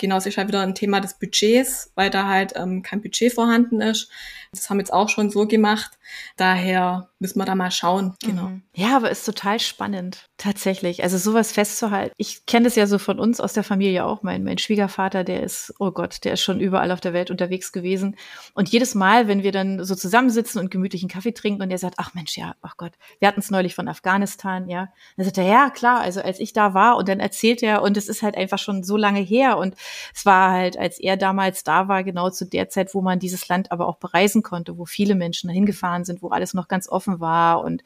Genau, 0.00 0.16
es 0.16 0.24
ist 0.24 0.38
halt 0.38 0.48
wieder 0.48 0.62
ein 0.62 0.74
Thema 0.74 1.00
des 1.00 1.14
Budgets, 1.18 1.92
weil 1.94 2.08
da 2.08 2.26
halt 2.26 2.54
ähm, 2.56 2.82
kein 2.82 3.02
Budget 3.02 3.34
vorhanden 3.34 3.82
ist. 3.82 4.08
Das 4.52 4.68
haben 4.68 4.78
wir 4.78 4.82
jetzt 4.82 4.92
auch 4.92 5.08
schon 5.08 5.30
so 5.30 5.46
gemacht. 5.46 5.92
Daher 6.36 7.08
müssen 7.20 7.38
wir 7.38 7.44
da 7.44 7.54
mal 7.54 7.70
schauen. 7.70 8.14
Genau. 8.22 8.44
Mhm. 8.44 8.62
Ja, 8.74 8.96
aber 8.96 9.10
ist 9.10 9.24
total 9.24 9.60
spannend. 9.60 10.28
Tatsächlich. 10.38 11.02
Also 11.02 11.18
sowas 11.18 11.52
festzuhalten. 11.52 12.14
Ich 12.16 12.46
kenne 12.46 12.64
das 12.64 12.74
ja 12.74 12.86
so 12.86 12.98
von 12.98 13.20
uns 13.20 13.40
aus 13.40 13.52
der 13.52 13.62
Familie 13.62 14.04
auch. 14.06 14.22
Mein, 14.22 14.42
mein 14.42 14.58
Schwiegervater, 14.58 15.22
der 15.22 15.42
ist, 15.42 15.74
oh 15.78 15.92
Gott, 15.92 16.24
der 16.24 16.32
ist 16.32 16.40
schon 16.40 16.60
überall 16.60 16.90
auf 16.90 17.00
der 17.00 17.12
Welt 17.12 17.30
unterwegs 17.30 17.70
gewesen. 17.70 18.16
Und 18.54 18.70
jedes 18.70 18.94
Mal, 18.96 19.28
wenn 19.28 19.42
wir 19.42 19.52
dann 19.52 19.84
so 19.84 19.94
zusammensitzen 19.94 20.60
und 20.60 20.70
gemütlichen 20.70 21.08
Kaffee 21.08 21.32
trinken 21.32 21.62
und 21.62 21.70
er 21.70 21.78
sagt, 21.78 21.96
ach 21.98 22.14
Mensch, 22.14 22.36
ja, 22.36 22.54
ach 22.62 22.76
Gott, 22.76 22.92
wir 23.20 23.28
hatten 23.28 23.40
es 23.40 23.50
neulich 23.50 23.74
von 23.74 23.86
Afghanistan, 23.86 24.68
ja. 24.68 24.88
Dann 25.16 25.26
sagt 25.26 25.38
er, 25.38 25.44
ja, 25.44 25.70
klar, 25.70 26.00
also 26.00 26.22
als 26.22 26.40
ich 26.40 26.52
da 26.52 26.74
war 26.74 26.96
und 26.96 27.08
dann 27.08 27.20
erzählt 27.20 27.62
er 27.62 27.82
und 27.82 27.96
es 27.96 28.08
ist 28.08 28.22
halt 28.22 28.36
einfach 28.36 28.58
schon 28.58 28.82
so 28.82 28.96
lange 28.96 29.20
her 29.20 29.58
und 29.58 29.76
es 30.14 30.26
war 30.26 30.50
halt, 30.50 30.76
als 30.76 30.98
er 30.98 31.16
damals 31.16 31.62
da 31.62 31.86
war, 31.86 32.02
genau 32.02 32.30
zu 32.30 32.46
der 32.46 32.68
Zeit, 32.68 32.94
wo 32.94 33.02
man 33.02 33.18
dieses 33.18 33.46
Land 33.46 33.70
aber 33.70 33.86
auch 33.86 33.98
bereisen 33.98 34.39
reisen 34.40 34.42
konnte, 34.42 34.78
wo 34.78 34.84
viele 34.84 35.14
Menschen 35.14 35.50
hingefahren 35.50 36.04
sind, 36.04 36.22
wo 36.22 36.28
alles 36.28 36.54
noch 36.54 36.68
ganz 36.68 36.88
offen 36.88 37.20
war 37.20 37.62
und 37.62 37.82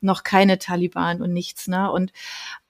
noch 0.00 0.22
keine 0.22 0.58
Taliban 0.58 1.22
und 1.22 1.32
nichts, 1.32 1.68
ne? 1.68 1.90
Und, 1.90 2.12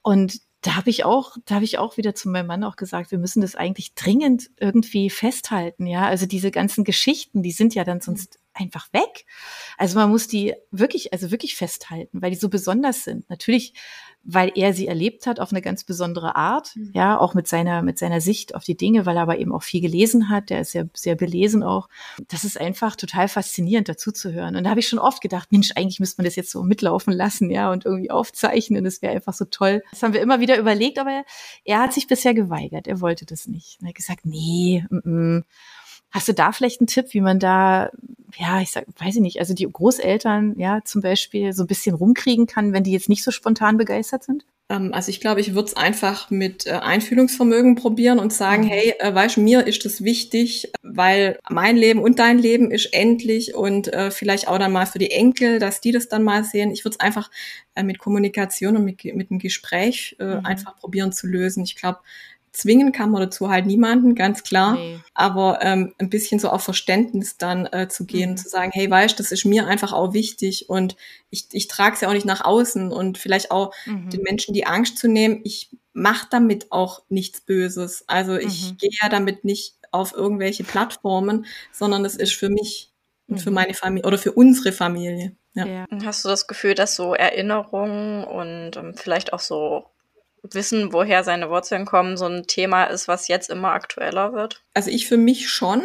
und 0.01 0.41
da 0.61 0.75
habe 0.75 0.89
ich 0.89 1.05
auch, 1.05 1.37
da 1.45 1.55
habe 1.55 1.65
ich 1.65 1.77
auch 1.77 1.97
wieder 1.97 2.15
zu 2.15 2.27
meinem 2.27 2.47
Mann 2.47 2.63
auch 2.63 2.75
gesagt, 2.75 3.11
wir 3.11 3.19
müssen 3.19 3.41
das 3.41 3.55
eigentlich 3.55 3.93
dringend 3.93 4.49
irgendwie 4.59 5.09
festhalten, 5.09 5.85
ja. 5.85 6.07
Also 6.07 6.25
diese 6.25 6.51
ganzen 6.51 6.83
Geschichten, 6.83 7.43
die 7.43 7.51
sind 7.51 7.75
ja 7.75 7.83
dann 7.83 8.01
sonst 8.01 8.39
einfach 8.53 8.91
weg. 8.93 9.25
Also 9.77 9.99
man 9.99 10.09
muss 10.09 10.27
die 10.27 10.53
wirklich, 10.71 11.13
also 11.13 11.29
wirklich 11.29 11.55
festhalten, 11.55 12.21
weil 12.21 12.31
die 12.31 12.37
so 12.37 12.49
besonders 12.49 13.03
sind. 13.03 13.29
Natürlich 13.29 13.73
weil 14.25 14.51
er 14.55 14.73
sie 14.73 14.87
erlebt 14.87 15.27
hat 15.27 15.39
auf 15.39 15.51
eine 15.51 15.61
ganz 15.61 15.83
besondere 15.83 16.35
Art, 16.35 16.75
mhm. 16.75 16.89
ja, 16.93 17.17
auch 17.17 17.35
mit 17.35 17.47
seiner, 17.47 17.83
mit 17.83 17.99
seiner 17.99 18.21
Sicht 18.21 18.55
auf 18.55 18.63
die 18.63 18.75
Dinge, 18.75 19.05
weil 19.05 19.17
er 19.17 19.21
aber 19.21 19.37
eben 19.37 19.53
auch 19.53 19.61
viel 19.61 19.81
gelesen 19.81 20.29
hat, 20.29 20.49
der 20.49 20.61
ist 20.61 20.73
ja 20.73 20.83
sehr 20.95 21.15
belesen 21.15 21.61
auch. 21.61 21.87
Das 22.27 22.43
ist 22.43 22.59
einfach 22.59 22.95
total 22.95 23.27
faszinierend, 23.27 23.87
dazu 23.87 24.11
zu 24.11 24.33
hören. 24.33 24.55
Und 24.55 24.63
da 24.63 24.71
habe 24.71 24.79
ich 24.79 24.87
schon 24.87 24.99
oft 24.99 25.21
gedacht, 25.21 25.51
Mensch, 25.51 25.71
eigentlich 25.75 25.99
müsste 25.99 26.21
man 26.21 26.25
das 26.25 26.35
jetzt 26.35 26.49
so 26.49 26.63
mitlaufen 26.63 27.13
lassen, 27.13 27.51
ja, 27.51 27.71
und 27.71 27.85
irgendwie 27.85 28.09
aufzeichnen. 28.09 28.83
Das 28.83 29.03
wäre 29.03 29.13
einfach 29.13 29.33
so 29.33 29.45
toll. 29.45 29.83
Das 29.91 30.01
haben 30.01 30.13
wir 30.13 30.21
immer 30.21 30.39
wieder 30.39 30.57
überlegt, 30.57 30.97
aber 30.97 31.23
er 31.63 31.79
hat 31.79 31.93
sich 31.93 32.07
bisher 32.07 32.33
geweigert. 32.33 32.87
Er 32.87 33.01
wollte 33.01 33.25
das 33.25 33.47
nicht. 33.47 33.77
Er 33.83 33.89
hat 33.89 33.95
gesagt, 33.95 34.25
nee, 34.25 34.83
mm 34.89 34.97
-mm. 34.97 35.43
Hast 36.15 36.29
du 36.29 36.33
da 36.33 36.53
vielleicht 36.53 36.79
einen 36.79 36.87
Tipp, 36.87 37.07
wie 37.09 37.19
man 37.19 37.39
da, 37.39 37.91
ja, 38.37 38.61
ich 38.61 38.71
sag, 38.71 38.85
weiß 38.99 39.15
ich 39.15 39.21
nicht, 39.21 39.39
also 39.39 39.53
die 39.53 39.69
Großeltern, 39.69 40.57
ja, 40.57 40.79
zum 40.85 41.01
Beispiel 41.01 41.51
so 41.51 41.63
ein 41.63 41.67
bisschen 41.67 41.93
rumkriegen 41.93 42.47
kann, 42.47 42.71
wenn 42.71 42.85
die 42.85 42.93
jetzt 42.93 43.09
nicht 43.09 43.21
so 43.21 43.31
spontan 43.31 43.75
begeistert 43.75 44.23
sind? 44.23 44.45
Ähm, 44.69 44.93
also 44.93 45.09
ich 45.09 45.19
glaube, 45.19 45.41
ich 45.41 45.55
würde 45.55 45.67
es 45.67 45.75
einfach 45.75 46.31
mit 46.31 46.67
äh, 46.67 46.71
Einfühlungsvermögen 46.71 47.75
probieren 47.75 48.19
und 48.19 48.31
sagen, 48.31 48.63
mhm. 48.63 48.69
hey, 48.69 48.93
äh, 48.97 49.13
weißt 49.13 49.39
mir 49.39 49.67
ist 49.67 49.83
das 49.83 50.05
wichtig, 50.05 50.71
weil 50.83 51.37
mein 51.49 51.75
Leben 51.75 52.01
und 52.01 52.17
dein 52.17 52.39
Leben 52.39 52.71
ist 52.71 52.93
endlich 52.93 53.53
und 53.53 53.91
äh, 53.91 54.09
vielleicht 54.09 54.47
auch 54.47 54.57
dann 54.57 54.71
mal 54.71 54.85
für 54.85 54.99
die 54.99 55.11
Enkel, 55.11 55.59
dass 55.59 55.81
die 55.81 55.91
das 55.91 56.07
dann 56.07 56.23
mal 56.23 56.45
sehen. 56.45 56.71
Ich 56.71 56.85
würde 56.85 56.95
es 56.97 57.01
einfach 57.01 57.29
äh, 57.75 57.83
mit 57.83 57.99
Kommunikation 57.99 58.77
und 58.77 58.85
mit, 58.85 59.03
mit 59.03 59.31
einem 59.31 59.39
Gespräch 59.39 60.15
äh, 60.19 60.37
mhm. 60.37 60.45
einfach 60.45 60.77
probieren 60.77 61.11
zu 61.11 61.27
lösen. 61.27 61.65
Ich 61.65 61.75
glaube, 61.75 61.99
zwingen 62.55 62.91
kann 62.91 63.11
man 63.11 63.21
dazu 63.21 63.49
halt 63.49 63.65
niemanden, 63.65 64.15
ganz 64.15 64.43
klar. 64.43 64.75
Nee. 64.75 64.99
Aber 65.13 65.59
ähm, 65.61 65.93
ein 65.97 66.09
bisschen 66.09 66.39
so 66.39 66.49
auf 66.49 66.63
Verständnis 66.63 67.37
dann 67.37 67.65
äh, 67.67 67.87
zu 67.87 68.05
gehen, 68.05 68.31
mhm. 68.31 68.37
zu 68.37 68.49
sagen, 68.49 68.71
hey, 68.73 68.89
weißt, 68.89 69.19
das 69.19 69.31
ist 69.31 69.45
mir 69.45 69.67
einfach 69.67 69.93
auch 69.93 70.13
wichtig 70.13 70.69
und 70.69 70.95
ich, 71.29 71.47
ich 71.51 71.67
trage 71.67 71.95
es 71.95 72.01
ja 72.01 72.09
auch 72.09 72.13
nicht 72.13 72.25
nach 72.25 72.43
außen 72.43 72.91
und 72.91 73.17
vielleicht 73.17 73.51
auch 73.51 73.73
mhm. 73.85 74.09
den 74.09 74.21
Menschen 74.21 74.53
die 74.53 74.65
Angst 74.65 74.97
zu 74.97 75.07
nehmen, 75.07 75.41
ich 75.43 75.69
mache 75.93 76.27
damit 76.29 76.71
auch 76.71 77.03
nichts 77.09 77.41
Böses. 77.41 78.03
Also 78.07 78.35
ich 78.35 78.71
mhm. 78.71 78.77
gehe 78.77 78.91
ja 79.01 79.09
damit 79.09 79.45
nicht 79.45 79.75
auf 79.91 80.13
irgendwelche 80.13 80.63
Plattformen, 80.63 81.45
sondern 81.71 82.03
es 82.05 82.15
ist 82.15 82.33
für 82.33 82.49
mich 82.49 82.91
und 83.27 83.39
für 83.39 83.49
mhm. 83.49 83.55
meine 83.55 83.73
Familie 83.73 84.07
oder 84.07 84.17
für 84.17 84.33
unsere 84.33 84.71
Familie. 84.71 85.35
Ja. 85.53 85.65
ja. 85.65 85.85
Hast 86.03 86.23
du 86.25 86.29
das 86.29 86.47
Gefühl, 86.47 86.75
dass 86.75 86.95
so 86.95 87.13
Erinnerungen 87.13 88.23
und 88.23 88.75
ähm, 88.77 88.93
vielleicht 88.95 89.33
auch 89.33 89.39
so 89.39 89.85
Wissen, 90.51 90.93
woher 90.93 91.23
seine 91.23 91.49
Wurzeln 91.49 91.85
kommen, 91.85 92.17
so 92.17 92.25
ein 92.25 92.47
Thema 92.47 92.85
ist, 92.85 93.07
was 93.07 93.27
jetzt 93.27 93.49
immer 93.49 93.71
aktueller 93.71 94.33
wird? 94.33 94.63
Also 94.73 94.89
ich 94.89 95.07
für 95.07 95.17
mich 95.17 95.49
schon. 95.49 95.81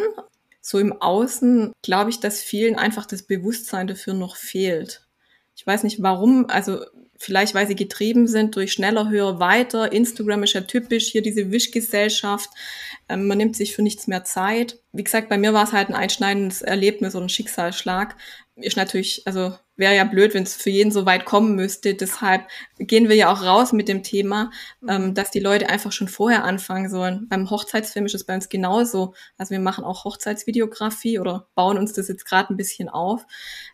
So 0.61 0.77
im 0.77 1.01
Außen 1.01 1.73
glaube 1.81 2.11
ich, 2.11 2.19
dass 2.19 2.41
vielen 2.41 2.75
einfach 2.75 3.05
das 3.05 3.23
Bewusstsein 3.23 3.87
dafür 3.87 4.13
noch 4.13 4.35
fehlt. 4.35 5.07
Ich 5.55 5.65
weiß 5.65 5.83
nicht 5.83 6.01
warum, 6.01 6.49
also 6.49 6.85
vielleicht 7.21 7.53
weil 7.53 7.67
sie 7.67 7.75
getrieben 7.75 8.27
sind 8.27 8.55
durch 8.55 8.73
schneller, 8.73 9.09
höher, 9.09 9.39
weiter. 9.39 9.91
Instagram 9.91 10.43
ist 10.43 10.53
ja 10.53 10.61
typisch, 10.61 11.07
hier 11.07 11.21
diese 11.21 11.51
Wischgesellschaft. 11.51 12.49
Ähm, 13.09 13.27
man 13.27 13.37
nimmt 13.37 13.55
sich 13.55 13.75
für 13.75 13.83
nichts 13.83 14.07
mehr 14.07 14.23
Zeit. 14.23 14.79
Wie 14.91 15.03
gesagt, 15.03 15.29
bei 15.29 15.37
mir 15.37 15.53
war 15.53 15.63
es 15.63 15.71
halt 15.71 15.89
ein 15.89 15.95
einschneidendes 15.95 16.61
Erlebnis 16.61 17.15
oder 17.15 17.25
ein 17.25 17.29
Schicksalsschlag. 17.29 18.15
Ist 18.55 18.77
natürlich, 18.77 19.21
also 19.25 19.53
wäre 19.81 19.95
ja 19.95 20.05
blöd, 20.05 20.33
wenn 20.33 20.43
es 20.43 20.55
für 20.55 20.69
jeden 20.69 20.91
so 20.91 21.05
weit 21.05 21.25
kommen 21.25 21.55
müsste. 21.55 21.93
Deshalb 21.93 22.47
gehen 22.77 23.09
wir 23.09 23.17
ja 23.17 23.33
auch 23.33 23.43
raus 23.43 23.73
mit 23.73 23.89
dem 23.89 24.03
Thema, 24.03 24.51
ähm, 24.87 25.13
dass 25.13 25.31
die 25.31 25.41
Leute 25.41 25.67
einfach 25.69 25.91
schon 25.91 26.07
vorher 26.07 26.45
anfangen 26.45 26.89
sollen. 26.89 27.27
Beim 27.27 27.49
Hochzeitsfilm 27.49 28.05
ist 28.05 28.15
es 28.15 28.23
bei 28.23 28.35
uns 28.35 28.47
genauso. 28.47 29.13
Also 29.37 29.51
wir 29.51 29.59
machen 29.59 29.83
auch 29.83 30.05
Hochzeitsvideografie 30.05 31.19
oder 31.19 31.47
bauen 31.55 31.77
uns 31.77 31.91
das 31.91 32.07
jetzt 32.07 32.25
gerade 32.25 32.53
ein 32.53 32.57
bisschen 32.57 32.87
auf. 32.87 33.25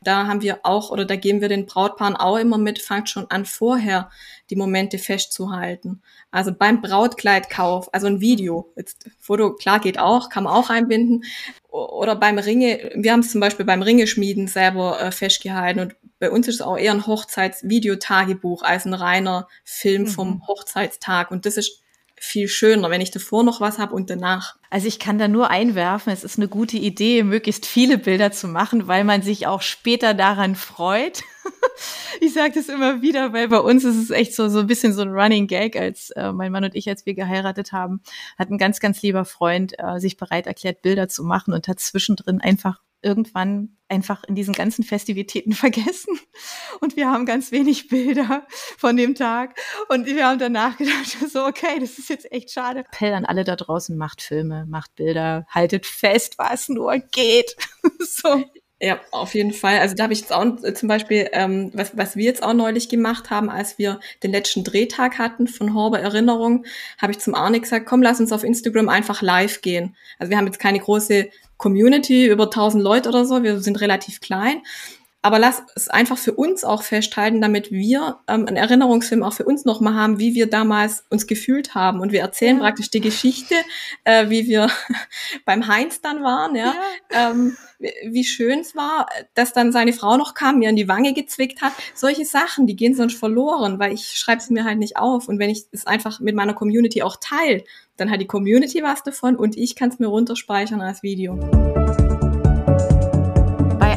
Da 0.01 0.25
haben 0.25 0.41
wir 0.41 0.61
auch 0.63 0.89
oder 0.89 1.05
da 1.05 1.15
geben 1.15 1.41
wir 1.41 1.49
den 1.49 1.67
Brautpaaren 1.67 2.15
auch 2.15 2.37
immer 2.37 2.57
mit, 2.57 2.79
fangt 2.79 3.09
schon 3.09 3.29
an 3.29 3.45
vorher 3.45 4.09
die 4.49 4.55
Momente 4.55 4.97
festzuhalten. 4.97 6.01
Also 6.31 6.53
beim 6.53 6.81
Brautkleidkauf, 6.81 7.93
also 7.93 8.07
ein 8.07 8.21
Video, 8.21 8.71
jetzt 8.75 9.09
Foto, 9.19 9.53
klar 9.53 9.79
geht 9.79 9.99
auch, 9.99 10.29
kann 10.29 10.45
man 10.45 10.53
auch 10.53 10.69
einbinden. 10.69 11.23
Oder 11.69 12.15
beim 12.15 12.37
Ringe, 12.37 12.91
wir 12.95 13.11
haben 13.11 13.19
es 13.19 13.31
zum 13.31 13.41
Beispiel 13.41 13.65
beim 13.65 13.81
Ringeschmieden 13.81 14.47
selber 14.47 14.99
äh, 15.01 15.11
festgehalten 15.11 15.79
und 15.79 15.95
bei 16.19 16.31
uns 16.31 16.47
ist 16.47 16.55
es 16.55 16.61
auch 16.61 16.77
eher 16.77 16.93
ein 16.93 17.05
Hochzeitsvideotagebuch 17.05 18.63
als 18.63 18.85
ein 18.85 18.93
reiner 18.93 19.47
Film 19.63 20.03
mhm. 20.03 20.07
vom 20.07 20.47
Hochzeitstag. 20.47 21.29
Und 21.29 21.45
das 21.45 21.57
ist 21.57 21.83
viel 22.19 22.47
schöner, 22.47 22.89
wenn 22.89 23.01
ich 23.01 23.11
davor 23.11 23.43
noch 23.43 23.61
was 23.61 23.77
habe 23.77 23.93
und 23.93 24.09
danach. 24.09 24.55
Also 24.69 24.87
ich 24.87 24.99
kann 24.99 25.17
da 25.17 25.27
nur 25.27 25.49
einwerfen, 25.49 26.11
es 26.11 26.23
ist 26.23 26.37
eine 26.37 26.47
gute 26.47 26.77
Idee, 26.77 27.23
möglichst 27.23 27.65
viele 27.65 27.97
Bilder 27.97 28.31
zu 28.31 28.47
machen, 28.47 28.87
weil 28.87 29.03
man 29.03 29.21
sich 29.21 29.47
auch 29.47 29.61
später 29.61 30.13
daran 30.13 30.55
freut. 30.55 31.23
ich 32.21 32.33
sage 32.33 32.53
das 32.55 32.69
immer 32.69 33.01
wieder, 33.01 33.33
weil 33.33 33.47
bei 33.47 33.59
uns 33.59 33.83
ist 33.83 33.95
es 33.95 34.09
echt 34.09 34.35
so 34.35 34.49
so 34.49 34.59
ein 34.59 34.67
bisschen 34.67 34.93
so 34.93 35.03
ein 35.03 35.09
Running 35.09 35.47
Gag, 35.47 35.75
als 35.75 36.09
äh, 36.11 36.31
mein 36.31 36.51
Mann 36.51 36.63
und 36.63 36.75
ich, 36.75 36.89
als 36.89 37.05
wir 37.05 37.13
geheiratet 37.13 37.71
haben, 37.71 38.01
hat 38.37 38.49
ein 38.49 38.57
ganz 38.57 38.79
ganz 38.79 39.01
lieber 39.01 39.23
Freund 39.23 39.75
äh, 39.77 39.99
sich 39.99 40.17
bereit 40.17 40.47
erklärt, 40.47 40.81
Bilder 40.81 41.07
zu 41.07 41.23
machen 41.23 41.53
und 41.53 41.67
hat 41.67 41.79
zwischendrin 41.79 42.41
einfach 42.41 42.81
irgendwann 43.01 43.77
einfach 43.89 44.23
in 44.25 44.35
diesen 44.35 44.53
ganzen 44.53 44.83
Festivitäten 44.83 45.51
vergessen. 45.53 46.19
Und 46.79 46.95
wir 46.95 47.09
haben 47.09 47.25
ganz 47.25 47.51
wenig 47.51 47.87
Bilder 47.87 48.45
von 48.77 48.97
dem 48.97 49.15
Tag. 49.15 49.57
Und 49.89 50.05
wir 50.05 50.25
haben 50.25 50.39
danach 50.39 50.77
gedacht, 50.77 51.17
so, 51.31 51.45
okay, 51.45 51.79
das 51.79 51.97
ist 51.97 52.09
jetzt 52.09 52.31
echt 52.31 52.51
schade. 52.51 52.81
Appell 52.81 53.13
an 53.13 53.25
alle 53.25 53.43
da 53.43 53.55
draußen, 53.55 53.97
macht 53.97 54.21
Filme, 54.21 54.65
macht 54.67 54.95
Bilder, 54.95 55.45
haltet 55.49 55.85
fest, 55.85 56.37
was 56.37 56.69
nur 56.69 56.97
geht. 56.97 57.55
so. 57.99 58.43
Ja, 58.79 58.99
auf 59.09 59.33
jeden 59.33 59.53
Fall. 59.53 59.79
Also 59.79 59.95
da 59.95 60.03
habe 60.03 60.13
ich 60.13 60.19
jetzt 60.19 60.31
auch 60.31 60.45
zum 60.75 60.87
Beispiel, 60.87 61.27
ähm, 61.31 61.71
was, 61.73 61.97
was 61.97 62.15
wir 62.15 62.25
jetzt 62.25 62.43
auch 62.43 62.53
neulich 62.53 62.89
gemacht 62.89 63.31
haben, 63.31 63.49
als 63.49 63.79
wir 63.79 63.99
den 64.21 64.31
letzten 64.31 64.63
Drehtag 64.63 65.17
hatten 65.17 65.47
von 65.47 65.73
Horber 65.73 65.99
Erinnerung, 65.99 66.63
habe 66.99 67.11
ich 67.11 67.17
zum 67.17 67.33
Arne 67.33 67.59
gesagt, 67.59 67.87
komm, 67.87 68.03
lass 68.03 68.19
uns 68.19 68.31
auf 68.31 68.43
Instagram 68.43 68.87
einfach 68.87 69.23
live 69.23 69.61
gehen. 69.61 69.95
Also 70.19 70.29
wir 70.29 70.37
haben 70.37 70.45
jetzt 70.45 70.59
keine 70.59 70.79
große 70.79 71.27
Community, 71.57 72.27
über 72.27 72.45
1000 72.45 72.83
Leute 72.83 73.09
oder 73.09 73.25
so, 73.25 73.43
wir 73.43 73.59
sind 73.59 73.81
relativ 73.81 74.21
klein. 74.21 74.61
Aber 75.21 75.39
lass 75.39 75.63
es 75.75 75.89
einfach 75.89 76.17
für 76.17 76.33
uns 76.33 76.63
auch 76.63 76.83
festhalten, 76.83 77.41
damit 77.41 77.71
wir 77.71 78.19
ähm, 78.27 78.45
einen 78.45 78.55
Erinnerungsfilm 78.55 79.23
auch 79.23 79.33
für 79.33 79.45
uns 79.45 79.65
nochmal 79.65 79.95
haben, 79.95 80.19
wie 80.19 80.35
wir 80.35 80.49
damals 80.49 81.03
uns 81.09 81.27
gefühlt 81.27 81.75
haben. 81.75 81.99
Und 81.99 82.11
wir 82.11 82.21
erzählen 82.21 82.57
ja. 82.57 82.63
praktisch 82.63 82.91
die 82.91 83.01
Geschichte, 83.01 83.55
äh, 84.03 84.29
wie 84.29 84.47
wir 84.47 84.69
beim 85.45 85.67
Heinz 85.67 86.01
dann 86.01 86.23
waren, 86.23 86.55
ja. 86.55 86.73
ja. 87.11 87.31
Ähm, 87.31 87.57
wie 88.05 88.23
schön 88.23 88.59
es 88.59 88.75
war, 88.75 89.07
dass 89.33 89.53
dann 89.53 89.71
seine 89.71 89.93
Frau 89.93 90.17
noch 90.17 90.33
kam, 90.33 90.59
mir 90.59 90.69
in 90.69 90.75
die 90.75 90.87
Wange 90.87 91.13
gezwickt 91.13 91.61
hat. 91.61 91.73
Solche 91.93 92.25
Sachen, 92.25 92.65
die 92.65 92.75
gehen 92.75 92.95
sonst 92.95 93.17
verloren, 93.17 93.79
weil 93.79 93.93
ich 93.93 94.17
schreibe 94.17 94.41
es 94.41 94.49
mir 94.49 94.63
halt 94.63 94.79
nicht 94.79 94.97
auf. 94.97 95.27
Und 95.27 95.39
wenn 95.39 95.49
ich 95.49 95.65
es 95.71 95.85
einfach 95.85 96.19
mit 96.19 96.35
meiner 96.35 96.53
Community 96.53 97.01
auch 97.01 97.17
teile, 97.19 97.63
dann 97.97 98.09
hat 98.11 98.21
die 98.21 98.27
Community 98.27 98.81
was 98.81 99.03
davon 99.03 99.35
und 99.35 99.57
ich 99.57 99.75
kann 99.75 99.89
es 99.89 99.99
mir 99.99 100.07
runterspeichern 100.07 100.81
als 100.81 101.03
Video 101.03 101.37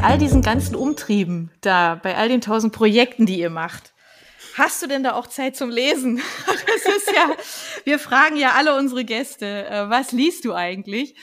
all 0.03 0.17
diesen 0.17 0.41
ganzen 0.41 0.75
Umtrieben 0.75 1.51
da, 1.61 1.99
bei 2.01 2.17
all 2.17 2.27
den 2.27 2.41
tausend 2.41 2.73
Projekten, 2.73 3.25
die 3.25 3.39
ihr 3.39 3.49
macht, 3.49 3.93
hast 4.55 4.81
du 4.81 4.87
denn 4.87 5.03
da 5.03 5.13
auch 5.13 5.27
Zeit 5.27 5.55
zum 5.55 5.69
Lesen? 5.69 6.21
Das 6.47 6.95
ist 6.95 7.11
ja, 7.13 7.35
wir 7.83 7.99
fragen 7.99 8.37
ja 8.37 8.53
alle 8.53 8.75
unsere 8.75 9.03
Gäste, 9.03 9.67
äh, 9.67 9.89
was 9.89 10.13
liest 10.13 10.45
du 10.45 10.53
eigentlich? 10.53 11.15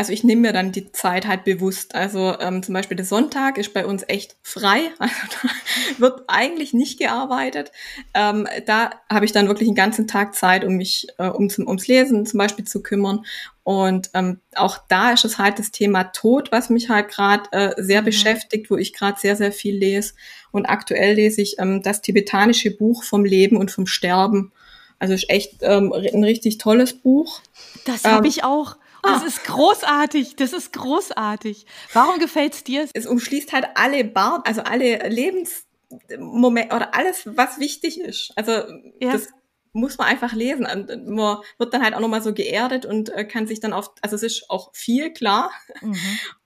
Also 0.00 0.14
ich 0.14 0.24
nehme 0.24 0.40
mir 0.40 0.54
dann 0.54 0.72
die 0.72 0.92
Zeit 0.92 1.26
halt 1.26 1.44
bewusst. 1.44 1.94
Also 1.94 2.34
ähm, 2.40 2.62
zum 2.62 2.72
Beispiel 2.72 2.96
der 2.96 3.04
Sonntag 3.04 3.58
ist 3.58 3.74
bei 3.74 3.84
uns 3.84 4.02
echt 4.08 4.34
frei. 4.42 4.80
Also 4.98 5.14
da 5.42 6.00
wird 6.00 6.22
eigentlich 6.26 6.72
nicht 6.72 6.98
gearbeitet. 6.98 7.70
Ähm, 8.14 8.48
da 8.64 8.92
habe 9.10 9.26
ich 9.26 9.32
dann 9.32 9.46
wirklich 9.46 9.68
einen 9.68 9.76
ganzen 9.76 10.08
Tag 10.08 10.34
Zeit, 10.34 10.64
um 10.64 10.76
mich 10.76 11.08
äh, 11.18 11.26
um 11.26 11.50
zum, 11.50 11.66
ums 11.66 11.86
Lesen 11.86 12.24
zum 12.24 12.38
Beispiel 12.38 12.64
zu 12.64 12.82
kümmern. 12.82 13.26
Und 13.62 14.08
ähm, 14.14 14.40
auch 14.54 14.78
da 14.88 15.12
ist 15.12 15.26
es 15.26 15.36
halt 15.36 15.58
das 15.58 15.70
Thema 15.70 16.04
Tod, 16.04 16.50
was 16.50 16.70
mich 16.70 16.88
halt 16.88 17.10
gerade 17.10 17.52
äh, 17.52 17.74
sehr 17.76 18.00
mhm. 18.00 18.06
beschäftigt, 18.06 18.70
wo 18.70 18.78
ich 18.78 18.94
gerade 18.94 19.20
sehr, 19.20 19.36
sehr 19.36 19.52
viel 19.52 19.76
lese. 19.76 20.14
Und 20.50 20.64
aktuell 20.64 21.16
lese 21.16 21.42
ich 21.42 21.58
ähm, 21.58 21.82
das 21.82 22.00
tibetanische 22.00 22.70
Buch 22.70 23.04
vom 23.04 23.26
Leben 23.26 23.58
und 23.58 23.70
vom 23.70 23.86
Sterben. 23.86 24.50
Also 24.98 25.12
ist 25.12 25.28
echt 25.28 25.58
ähm, 25.60 25.92
ein 25.92 26.24
richtig 26.24 26.56
tolles 26.56 26.94
Buch. 26.94 27.42
Das 27.84 28.04
habe 28.04 28.24
ähm, 28.26 28.30
ich 28.30 28.44
auch. 28.44 28.76
Das 29.02 29.22
ah. 29.22 29.26
ist 29.26 29.44
großartig, 29.44 30.36
das 30.36 30.52
ist 30.52 30.72
großartig. 30.72 31.66
Warum 31.92 32.18
gefällt's 32.18 32.64
dir? 32.64 32.88
Es 32.92 33.06
umschließt 33.06 33.52
halt 33.52 33.68
alle 33.74 34.04
Bar, 34.04 34.42
also 34.46 34.62
alle 34.62 35.08
Lebensmomente 35.08 36.74
oder 36.74 36.94
alles, 36.94 37.22
was 37.24 37.58
wichtig 37.58 38.00
ist. 38.00 38.32
Also 38.36 38.52
ja. 39.00 39.12
das 39.12 39.28
muss 39.72 39.98
man 39.98 40.08
einfach 40.08 40.32
lesen. 40.32 40.66
Und 40.66 41.06
man 41.06 41.38
wird 41.58 41.72
dann 41.72 41.82
halt 41.82 41.94
auch 41.94 42.00
nochmal 42.00 42.22
so 42.22 42.34
geerdet 42.34 42.86
und 42.86 43.08
äh, 43.10 43.24
kann 43.24 43.46
sich 43.46 43.60
dann 43.60 43.72
auf, 43.72 43.92
also 44.02 44.16
es 44.16 44.22
ist 44.22 44.50
auch 44.50 44.70
viel 44.74 45.12
klar. 45.12 45.50
Mhm. 45.80 45.96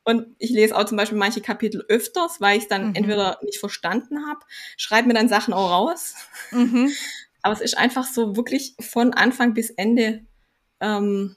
Und 0.04 0.26
ich 0.38 0.50
lese 0.50 0.76
auch 0.76 0.84
zum 0.84 0.98
Beispiel 0.98 1.18
manche 1.18 1.40
Kapitel 1.40 1.84
öfters, 1.88 2.40
weil 2.40 2.58
ich 2.58 2.64
es 2.64 2.68
dann 2.68 2.88
mhm. 2.88 2.94
entweder 2.94 3.38
nicht 3.42 3.58
verstanden 3.58 4.26
habe, 4.28 4.40
schreibe 4.76 5.08
mir 5.08 5.14
dann 5.14 5.28
Sachen 5.28 5.54
auch 5.54 5.70
raus. 5.70 6.14
Mhm. 6.50 6.92
Aber 7.42 7.54
es 7.54 7.60
ist 7.60 7.76
einfach 7.76 8.06
so 8.06 8.36
wirklich 8.36 8.74
von 8.80 9.14
Anfang 9.14 9.54
bis 9.54 9.70
Ende 9.70 10.26
ähm, 10.80 11.36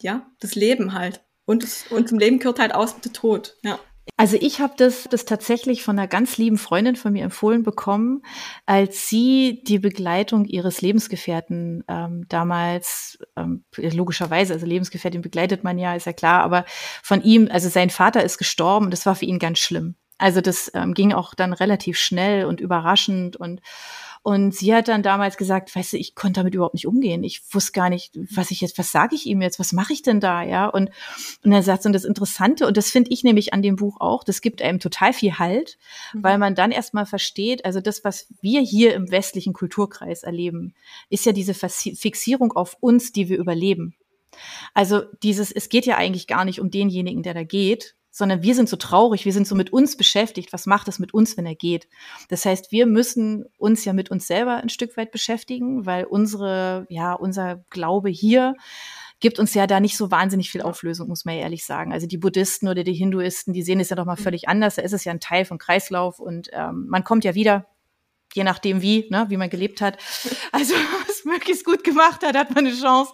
ja, 0.00 0.26
das 0.40 0.54
Leben 0.54 0.92
halt. 0.92 1.24
Und, 1.46 1.66
und 1.90 2.08
zum 2.08 2.18
Leben 2.18 2.38
gehört 2.38 2.58
halt 2.58 2.74
aus 2.74 3.00
der 3.00 3.12
Tod, 3.12 3.56
ja. 3.62 3.78
Also 4.16 4.36
ich 4.38 4.60
habe 4.60 4.74
das, 4.76 5.04
das 5.10 5.24
tatsächlich 5.24 5.82
von 5.82 5.98
einer 5.98 6.06
ganz 6.06 6.36
lieben 6.36 6.58
Freundin 6.58 6.94
von 6.94 7.12
mir 7.12 7.24
empfohlen 7.24 7.62
bekommen, 7.62 8.22
als 8.66 9.08
sie 9.08 9.62
die 9.66 9.78
Begleitung 9.78 10.44
ihres 10.44 10.82
Lebensgefährten 10.82 11.84
ähm, 11.88 12.26
damals, 12.28 13.18
ähm, 13.36 13.64
logischerweise, 13.76 14.52
also 14.52 14.66
Lebensgefährtin 14.66 15.22
begleitet 15.22 15.64
man 15.64 15.78
ja, 15.78 15.94
ist 15.94 16.06
ja 16.06 16.12
klar, 16.12 16.42
aber 16.42 16.64
von 17.02 17.22
ihm, 17.22 17.48
also 17.50 17.68
sein 17.68 17.90
Vater 17.90 18.22
ist 18.22 18.38
gestorben, 18.38 18.90
das 18.90 19.06
war 19.06 19.14
für 19.14 19.24
ihn 19.24 19.38
ganz 19.38 19.58
schlimm. 19.58 19.96
Also 20.18 20.40
das 20.40 20.70
ähm, 20.74 20.94
ging 20.94 21.12
auch 21.12 21.34
dann 21.34 21.52
relativ 21.52 21.98
schnell 21.98 22.44
und 22.44 22.60
überraschend 22.60 23.36
und 23.36 23.60
und 24.24 24.54
sie 24.54 24.74
hat 24.74 24.88
dann 24.88 25.02
damals 25.02 25.36
gesagt, 25.36 25.76
weißt 25.76 25.92
du, 25.92 25.96
ich 25.98 26.14
konnte 26.14 26.40
damit 26.40 26.54
überhaupt 26.54 26.72
nicht 26.72 26.86
umgehen. 26.86 27.22
Ich 27.24 27.42
wusste 27.52 27.72
gar 27.72 27.90
nicht, 27.90 28.18
was 28.34 28.50
ich 28.50 28.62
jetzt, 28.62 28.78
was 28.78 28.90
sage 28.90 29.14
ich 29.14 29.26
ihm 29.26 29.42
jetzt, 29.42 29.58
was 29.58 29.74
mache 29.74 29.92
ich 29.92 30.00
denn 30.00 30.18
da, 30.18 30.42
ja? 30.42 30.66
Und 30.66 30.88
und 31.44 31.52
er 31.52 31.62
sagt, 31.62 31.84
und 31.84 31.92
das 31.92 32.06
Interessante, 32.06 32.66
und 32.66 32.78
das 32.78 32.90
finde 32.90 33.10
ich 33.10 33.22
nämlich 33.22 33.52
an 33.52 33.60
dem 33.60 33.76
Buch 33.76 34.00
auch, 34.00 34.24
das 34.24 34.40
gibt 34.40 34.62
einem 34.62 34.80
total 34.80 35.12
viel 35.12 35.38
Halt, 35.38 35.76
mhm. 36.14 36.22
weil 36.22 36.38
man 36.38 36.54
dann 36.54 36.70
erstmal 36.70 37.04
versteht, 37.04 37.66
also 37.66 37.82
das, 37.82 38.02
was 38.02 38.26
wir 38.40 38.62
hier 38.62 38.94
im 38.94 39.10
westlichen 39.10 39.52
Kulturkreis 39.52 40.22
erleben, 40.22 40.72
ist 41.10 41.26
ja 41.26 41.32
diese 41.32 41.52
Fixierung 41.52 42.52
auf 42.52 42.78
uns, 42.80 43.12
die 43.12 43.28
wir 43.28 43.36
überleben. 43.36 43.94
Also 44.72 45.02
dieses, 45.22 45.52
es 45.52 45.68
geht 45.68 45.84
ja 45.84 45.98
eigentlich 45.98 46.26
gar 46.26 46.46
nicht 46.46 46.60
um 46.60 46.70
denjenigen, 46.70 47.22
der 47.22 47.34
da 47.34 47.44
geht, 47.44 47.94
sondern 48.14 48.44
wir 48.44 48.54
sind 48.54 48.68
so 48.68 48.76
traurig, 48.76 49.24
wir 49.24 49.32
sind 49.32 49.48
so 49.48 49.56
mit 49.56 49.72
uns 49.72 49.96
beschäftigt. 49.96 50.52
Was 50.52 50.66
macht 50.66 50.86
es 50.86 51.00
mit 51.00 51.12
uns, 51.12 51.36
wenn 51.36 51.46
er 51.46 51.56
geht? 51.56 51.88
Das 52.28 52.44
heißt, 52.44 52.70
wir 52.70 52.86
müssen 52.86 53.44
uns 53.58 53.84
ja 53.84 53.92
mit 53.92 54.08
uns 54.08 54.28
selber 54.28 54.58
ein 54.58 54.68
Stück 54.68 54.96
weit 54.96 55.10
beschäftigen, 55.10 55.84
weil 55.84 56.04
unsere, 56.04 56.86
ja, 56.88 57.12
unser 57.12 57.64
Glaube 57.70 58.10
hier 58.10 58.54
gibt 59.18 59.40
uns 59.40 59.52
ja 59.54 59.66
da 59.66 59.80
nicht 59.80 59.96
so 59.96 60.12
wahnsinnig 60.12 60.48
viel 60.52 60.62
Auflösung, 60.62 61.08
muss 61.08 61.24
man 61.24 61.34
ja 61.34 61.40
ehrlich 61.40 61.66
sagen. 61.66 61.92
Also 61.92 62.06
die 62.06 62.18
Buddhisten 62.18 62.68
oder 62.68 62.84
die 62.84 62.94
Hinduisten, 62.94 63.52
die 63.52 63.62
sehen 63.62 63.80
es 63.80 63.90
ja 63.90 63.96
doch 63.96 64.04
mal 64.04 64.16
völlig 64.16 64.48
anders. 64.48 64.76
Da 64.76 64.82
ist 64.82 64.92
es 64.92 65.04
ja 65.04 65.10
ein 65.10 65.18
Teil 65.18 65.44
vom 65.44 65.58
Kreislauf 65.58 66.20
und 66.20 66.50
ähm, 66.52 66.86
man 66.88 67.02
kommt 67.02 67.24
ja 67.24 67.34
wieder, 67.34 67.66
je 68.34 68.44
nachdem 68.44 68.82
wie, 68.82 69.06
ne, 69.10 69.26
wie 69.28 69.36
man 69.36 69.48
gelebt 69.48 69.80
hat. 69.80 69.96
Also 70.52 70.74
was 71.06 71.24
möglichst 71.24 71.64
gut 71.64 71.84
gemacht 71.84 72.22
hat, 72.24 72.36
hat 72.36 72.54
man 72.54 72.66
eine 72.66 72.76
Chance, 72.76 73.12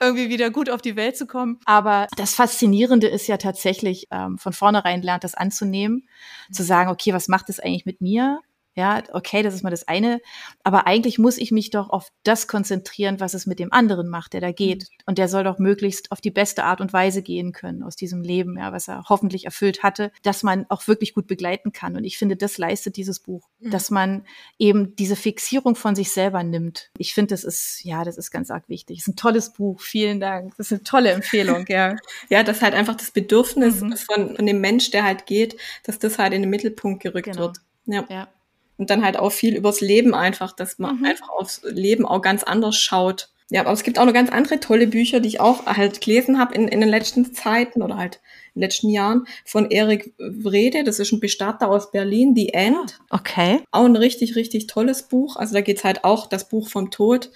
irgendwie 0.00 0.30
wieder 0.30 0.50
gut 0.50 0.70
auf 0.70 0.80
die 0.80 0.96
Welt 0.96 1.16
zu 1.16 1.26
kommen. 1.26 1.60
Aber 1.66 2.08
das 2.16 2.34
Faszinierende 2.34 3.06
ist 3.06 3.26
ja 3.26 3.36
tatsächlich, 3.36 4.08
ähm, 4.10 4.38
von 4.38 4.52
vornherein 4.52 5.02
lernt 5.02 5.24
das 5.24 5.34
anzunehmen, 5.34 6.08
zu 6.50 6.62
sagen, 6.62 6.90
okay, 6.90 7.12
was 7.12 7.28
macht 7.28 7.48
das 7.48 7.60
eigentlich 7.60 7.86
mit 7.86 8.00
mir? 8.00 8.40
Ja, 8.76 9.02
okay, 9.12 9.42
das 9.42 9.54
ist 9.54 9.62
mal 9.62 9.70
das 9.70 9.86
eine. 9.86 10.20
Aber 10.64 10.86
eigentlich 10.88 11.18
muss 11.18 11.38
ich 11.38 11.52
mich 11.52 11.70
doch 11.70 11.90
auf 11.90 12.08
das 12.24 12.48
konzentrieren, 12.48 13.20
was 13.20 13.34
es 13.34 13.46
mit 13.46 13.60
dem 13.60 13.72
anderen 13.72 14.08
macht, 14.08 14.32
der 14.32 14.40
da 14.40 14.50
geht. 14.50 14.82
Mhm. 14.82 14.96
Und 15.06 15.18
der 15.18 15.28
soll 15.28 15.44
doch 15.44 15.58
möglichst 15.58 16.10
auf 16.10 16.20
die 16.20 16.32
beste 16.32 16.64
Art 16.64 16.80
und 16.80 16.92
Weise 16.92 17.22
gehen 17.22 17.52
können 17.52 17.84
aus 17.84 17.94
diesem 17.94 18.22
Leben, 18.22 18.58
ja, 18.58 18.72
was 18.72 18.88
er 18.88 19.04
hoffentlich 19.08 19.44
erfüllt 19.44 19.84
hatte, 19.84 20.10
dass 20.22 20.42
man 20.42 20.66
auch 20.70 20.88
wirklich 20.88 21.14
gut 21.14 21.28
begleiten 21.28 21.70
kann. 21.70 21.96
Und 21.96 22.02
ich 22.02 22.18
finde, 22.18 22.34
das 22.36 22.58
leistet 22.58 22.96
dieses 22.96 23.20
Buch, 23.20 23.48
mhm. 23.60 23.70
dass 23.70 23.90
man 23.90 24.26
eben 24.58 24.96
diese 24.96 25.14
Fixierung 25.14 25.76
von 25.76 25.94
sich 25.94 26.10
selber 26.10 26.42
nimmt. 26.42 26.90
Ich 26.98 27.14
finde, 27.14 27.34
das 27.34 27.44
ist, 27.44 27.84
ja, 27.84 28.02
das 28.02 28.18
ist 28.18 28.32
ganz 28.32 28.50
arg 28.50 28.68
wichtig. 28.68 28.98
Es 28.98 29.06
ist 29.06 29.14
ein 29.14 29.16
tolles 29.16 29.52
Buch. 29.52 29.80
Vielen 29.80 30.18
Dank. 30.18 30.56
Das 30.56 30.66
ist 30.66 30.72
eine 30.72 30.82
tolle 30.82 31.10
Empfehlung, 31.12 31.64
ja. 31.68 31.94
ja, 32.28 32.42
das 32.42 32.60
halt 32.60 32.74
einfach 32.74 32.96
das 32.96 33.12
Bedürfnis 33.12 33.82
mhm. 33.82 33.96
von, 33.96 34.34
von 34.34 34.46
dem 34.46 34.60
Mensch, 34.60 34.90
der 34.90 35.04
halt 35.04 35.26
geht, 35.26 35.56
dass 35.84 36.00
das 36.00 36.18
halt 36.18 36.32
in 36.32 36.42
den 36.42 36.50
Mittelpunkt 36.50 37.04
gerückt 37.04 37.26
genau. 37.26 37.38
wird. 37.38 37.58
Ja. 37.86 38.04
ja 38.08 38.28
und 38.76 38.90
dann 38.90 39.04
halt 39.04 39.18
auch 39.18 39.30
viel 39.30 39.54
übers 39.56 39.80
Leben 39.80 40.14
einfach, 40.14 40.52
dass 40.52 40.78
man 40.78 40.98
mhm. 40.98 41.04
einfach 41.04 41.28
aufs 41.28 41.62
Leben 41.64 42.06
auch 42.06 42.22
ganz 42.22 42.42
anders 42.42 42.76
schaut. 42.76 43.30
Ja, 43.50 43.60
aber 43.60 43.72
es 43.72 43.82
gibt 43.82 43.98
auch 43.98 44.06
noch 44.06 44.14
ganz 44.14 44.30
andere 44.30 44.58
tolle 44.58 44.86
Bücher, 44.86 45.20
die 45.20 45.28
ich 45.28 45.40
auch 45.40 45.66
halt 45.66 46.00
gelesen 46.00 46.38
habe 46.38 46.54
in, 46.54 46.66
in 46.66 46.80
den 46.80 46.88
letzten 46.88 47.34
Zeiten 47.34 47.82
oder 47.82 47.98
halt 47.98 48.20
in 48.54 48.60
den 48.60 48.62
letzten 48.62 48.88
Jahren 48.88 49.26
von 49.44 49.70
Erik 49.70 50.14
Wrede. 50.18 50.82
Das 50.82 50.98
ist 50.98 51.12
ein 51.12 51.20
Bestatter 51.20 51.68
aus 51.68 51.90
Berlin, 51.90 52.34
The 52.34 52.54
End. 52.54 52.98
Okay. 53.10 53.60
Auch 53.70 53.84
ein 53.84 53.96
richtig, 53.96 54.34
richtig 54.34 54.66
tolles 54.66 55.04
Buch. 55.04 55.36
Also 55.36 55.52
da 55.52 55.60
geht's 55.60 55.84
halt 55.84 56.04
auch 56.04 56.26
das 56.26 56.48
Buch 56.48 56.68
vom 56.68 56.90
Tod. 56.90 57.30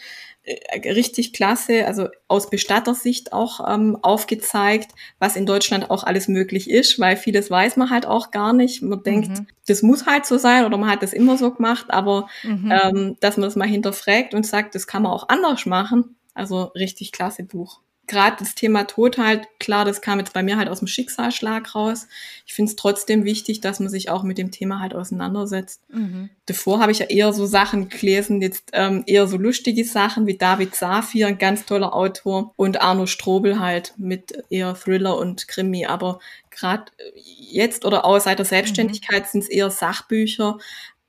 Äh, 0.48 0.92
richtig 0.92 1.34
klasse, 1.34 1.86
also 1.86 2.08
aus 2.26 2.48
Bestattersicht 2.48 3.32
auch 3.34 3.60
ähm, 3.68 3.98
aufgezeigt, 4.00 4.92
was 5.18 5.36
in 5.36 5.44
Deutschland 5.44 5.90
auch 5.90 6.04
alles 6.04 6.26
möglich 6.26 6.70
ist, 6.70 6.98
weil 6.98 7.16
vieles 7.16 7.50
weiß 7.50 7.76
man 7.76 7.90
halt 7.90 8.06
auch 8.06 8.30
gar 8.30 8.54
nicht. 8.54 8.80
Man 8.80 9.02
denkt, 9.02 9.28
mhm. 9.28 9.46
das 9.66 9.82
muss 9.82 10.06
halt 10.06 10.24
so 10.24 10.38
sein 10.38 10.64
oder 10.64 10.78
man 10.78 10.90
hat 10.90 11.02
das 11.02 11.12
immer 11.12 11.36
so 11.36 11.52
gemacht, 11.52 11.86
aber 11.90 12.28
mhm. 12.44 12.72
ähm, 12.72 13.16
dass 13.20 13.36
man 13.36 13.44
das 13.44 13.56
mal 13.56 13.68
hinterfragt 13.68 14.32
und 14.32 14.46
sagt, 14.46 14.74
das 14.74 14.86
kann 14.86 15.02
man 15.02 15.12
auch 15.12 15.28
anders 15.28 15.66
machen. 15.66 16.16
Also 16.32 16.62
richtig 16.74 17.12
klasse 17.12 17.44
Buch 17.44 17.80
gerade 18.08 18.36
das 18.40 18.54
Thema 18.54 18.84
Tod 18.84 19.18
halt, 19.18 19.46
klar, 19.60 19.84
das 19.84 20.00
kam 20.00 20.18
jetzt 20.18 20.32
bei 20.32 20.42
mir 20.42 20.56
halt 20.56 20.68
aus 20.68 20.80
dem 20.80 20.88
Schicksalsschlag 20.88 21.74
raus. 21.74 22.08
Ich 22.46 22.54
finde 22.54 22.70
es 22.70 22.76
trotzdem 22.76 23.24
wichtig, 23.24 23.60
dass 23.60 23.78
man 23.78 23.88
sich 23.88 24.10
auch 24.10 24.22
mit 24.22 24.38
dem 24.38 24.50
Thema 24.50 24.80
halt 24.80 24.94
auseinandersetzt. 24.94 25.82
Mhm. 25.88 26.30
Davor 26.46 26.80
habe 26.80 26.90
ich 26.90 26.98
ja 26.98 27.06
eher 27.06 27.32
so 27.32 27.46
Sachen 27.46 27.88
gelesen, 27.88 28.42
jetzt 28.42 28.70
ähm, 28.72 29.04
eher 29.06 29.28
so 29.28 29.36
lustige 29.36 29.84
Sachen 29.84 30.26
wie 30.26 30.36
David 30.36 30.74
Safir, 30.74 31.28
ein 31.28 31.38
ganz 31.38 31.66
toller 31.66 31.94
Autor, 31.94 32.52
und 32.56 32.80
Arno 32.80 33.06
Strobel 33.06 33.60
halt 33.60 33.94
mit 33.98 34.44
eher 34.50 34.74
Thriller 34.74 35.16
und 35.18 35.46
Krimi. 35.46 35.86
Aber 35.86 36.18
gerade 36.50 36.90
jetzt 37.14 37.84
oder 37.84 38.04
auch 38.04 38.18
seit 38.18 38.38
der 38.38 38.46
Selbstständigkeit 38.46 39.24
mhm. 39.24 39.28
sind 39.28 39.44
es 39.44 39.48
eher 39.50 39.70
Sachbücher, 39.70 40.58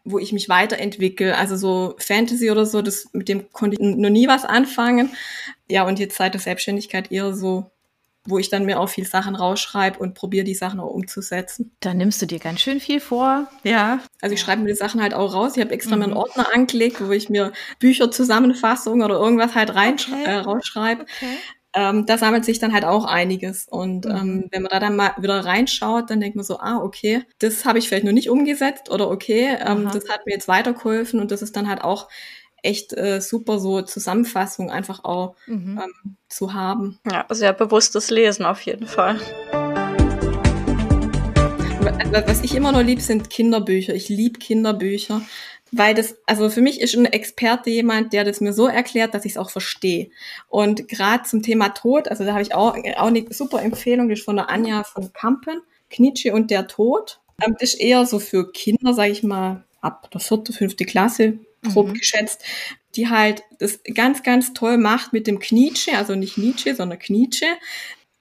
wo 0.03 0.19
ich 0.19 0.31
mich 0.31 0.49
weiterentwickle. 0.49 1.37
Also 1.37 1.55
so 1.55 1.95
Fantasy 1.99 2.51
oder 2.51 2.65
so, 2.65 2.81
das 2.81 3.09
mit 3.13 3.29
dem 3.29 3.51
konnte 3.51 3.77
ich 3.79 3.95
noch 3.97 4.09
nie 4.09 4.27
was 4.27 4.45
anfangen. 4.45 5.11
Ja, 5.69 5.83
und 5.83 5.99
jetzt 5.99 6.17
seit 6.17 6.33
der 6.33 6.41
Selbstständigkeit 6.41 7.11
eher 7.11 7.33
so, 7.33 7.69
wo 8.25 8.37
ich 8.37 8.49
dann 8.49 8.65
mir 8.65 8.79
auch 8.79 8.89
viel 8.89 9.05
Sachen 9.05 9.35
rausschreibe 9.35 9.99
und 9.99 10.13
probiere 10.13 10.43
die 10.43 10.53
Sachen 10.53 10.79
auch 10.79 10.91
umzusetzen. 10.91 11.71
Da 11.79 11.93
nimmst 11.93 12.21
du 12.21 12.25
dir 12.25 12.39
ganz 12.39 12.61
schön 12.61 12.79
viel 12.79 12.99
vor. 12.99 13.47
Ja. 13.63 13.99
Also 14.21 14.33
ich 14.33 14.41
schreibe 14.41 14.61
mir 14.61 14.69
die 14.69 14.75
Sachen 14.75 15.01
halt 15.01 15.13
auch 15.13 15.33
raus. 15.33 15.53
Ich 15.55 15.61
habe 15.61 15.73
extra 15.73 15.95
mhm. 15.95 16.03
einen 16.03 16.13
Ordner 16.13 16.47
angelegt, 16.53 16.97
wo 17.05 17.11
ich 17.11 17.29
mir 17.29 17.51
Bücher, 17.79 18.11
Zusammenfassungen 18.11 19.03
oder 19.03 19.15
irgendwas 19.15 19.55
halt 19.55 19.73
rein 19.75 19.95
okay. 19.95 20.23
äh, 20.25 20.35
rausschreibe. 20.37 21.03
Okay. 21.03 21.37
Ähm, 21.73 22.05
da 22.05 22.17
sammelt 22.17 22.45
sich 22.45 22.59
dann 22.59 22.73
halt 22.73 22.85
auch 22.85 23.05
einiges. 23.05 23.67
Und 23.67 24.05
Mhm. 24.05 24.11
ähm, 24.11 24.45
wenn 24.51 24.63
man 24.63 24.69
da 24.71 24.79
dann 24.79 24.95
mal 24.95 25.11
wieder 25.19 25.45
reinschaut, 25.45 26.09
dann 26.09 26.19
denkt 26.19 26.35
man 26.35 26.43
so, 26.45 26.59
ah, 26.59 26.77
okay, 26.77 27.23
das 27.39 27.65
habe 27.65 27.77
ich 27.79 27.87
vielleicht 27.87 28.05
noch 28.05 28.11
nicht 28.11 28.29
umgesetzt 28.29 28.89
oder 28.89 29.09
okay, 29.11 29.55
ähm, 29.59 29.85
Aha. 29.87 29.91
das 29.93 30.09
hat 30.09 30.25
mir 30.25 30.33
jetzt 30.33 30.47
weitergeholfen 30.47 31.19
und 31.19 31.31
das 31.31 31.41
ist 31.41 31.55
dann 31.55 31.69
halt 31.69 31.81
auch 31.83 32.07
echt 32.63 32.91
äh, 32.93 33.21
super 33.21 33.59
so 33.59 33.81
Zusammenfassung 33.83 34.69
einfach 34.69 35.03
auch 35.05 35.35
Mhm. 35.47 35.79
ähm, 35.83 36.15
zu 36.27 36.53
haben. 36.53 36.99
Ja, 37.09 37.25
sehr 37.29 37.53
bewusstes 37.53 38.09
Lesen 38.09 38.45
auf 38.45 38.61
jeden 38.61 38.85
Fall. 38.87 39.19
Wa- 41.81 42.23
Was 42.27 42.43
ich 42.43 42.55
immer 42.55 42.71
noch 42.71 42.81
lieb, 42.81 43.01
sind 43.01 43.29
Kinderbücher. 43.29 43.93
Ich 43.93 44.09
lieb 44.09 44.39
Kinderbücher, 44.39 45.21
weil 45.71 45.93
das, 45.93 46.15
also 46.25 46.49
für 46.49 46.61
mich 46.61 46.81
ist 46.81 46.95
ein 46.95 47.05
Experte 47.05 47.69
jemand, 47.69 48.13
der 48.13 48.23
das 48.23 48.41
mir 48.41 48.53
so 48.53 48.67
erklärt, 48.67 49.13
dass 49.13 49.25
ich 49.25 49.33
es 49.33 49.37
auch 49.37 49.49
verstehe. 49.49 50.09
Und 50.47 50.87
gerade 50.87 51.23
zum 51.23 51.41
Thema 51.43 51.69
Tod, 51.69 52.07
also 52.07 52.23
da 52.25 52.31
habe 52.33 52.41
ich 52.41 52.53
auch, 52.55 52.75
auch 52.97 53.07
eine 53.07 53.25
super 53.29 53.61
Empfehlung, 53.61 54.09
das 54.09 54.19
ist 54.19 54.25
von 54.25 54.35
der 54.35 54.49
Anja 54.49 54.83
von 54.83 55.13
Kampen, 55.13 55.61
Knitsche 55.89 56.33
und 56.33 56.51
der 56.51 56.67
Tod. 56.67 57.19
Ähm, 57.41 57.55
Das 57.59 57.73
ist 57.73 57.79
eher 57.81 58.05
so 58.05 58.19
für 58.19 58.51
Kinder, 58.51 58.93
sage 58.93 59.11
ich 59.11 59.23
mal, 59.23 59.63
ab 59.81 60.09
der 60.11 60.19
vierte, 60.21 60.53
fünfte 60.53 60.85
Klasse, 60.85 61.39
grob 61.71 61.87
Mhm. 61.89 61.93
geschätzt, 61.93 62.43
die 62.95 63.09
halt 63.09 63.43
das 63.59 63.79
ganz, 63.93 64.23
ganz 64.23 64.53
toll 64.53 64.77
macht 64.77 65.13
mit 65.13 65.27
dem 65.27 65.39
Knietsche, 65.39 65.97
also 65.97 66.15
nicht 66.15 66.37
Nietzsche, 66.37 66.75
sondern 66.75 66.99
Knietsche 66.99 67.45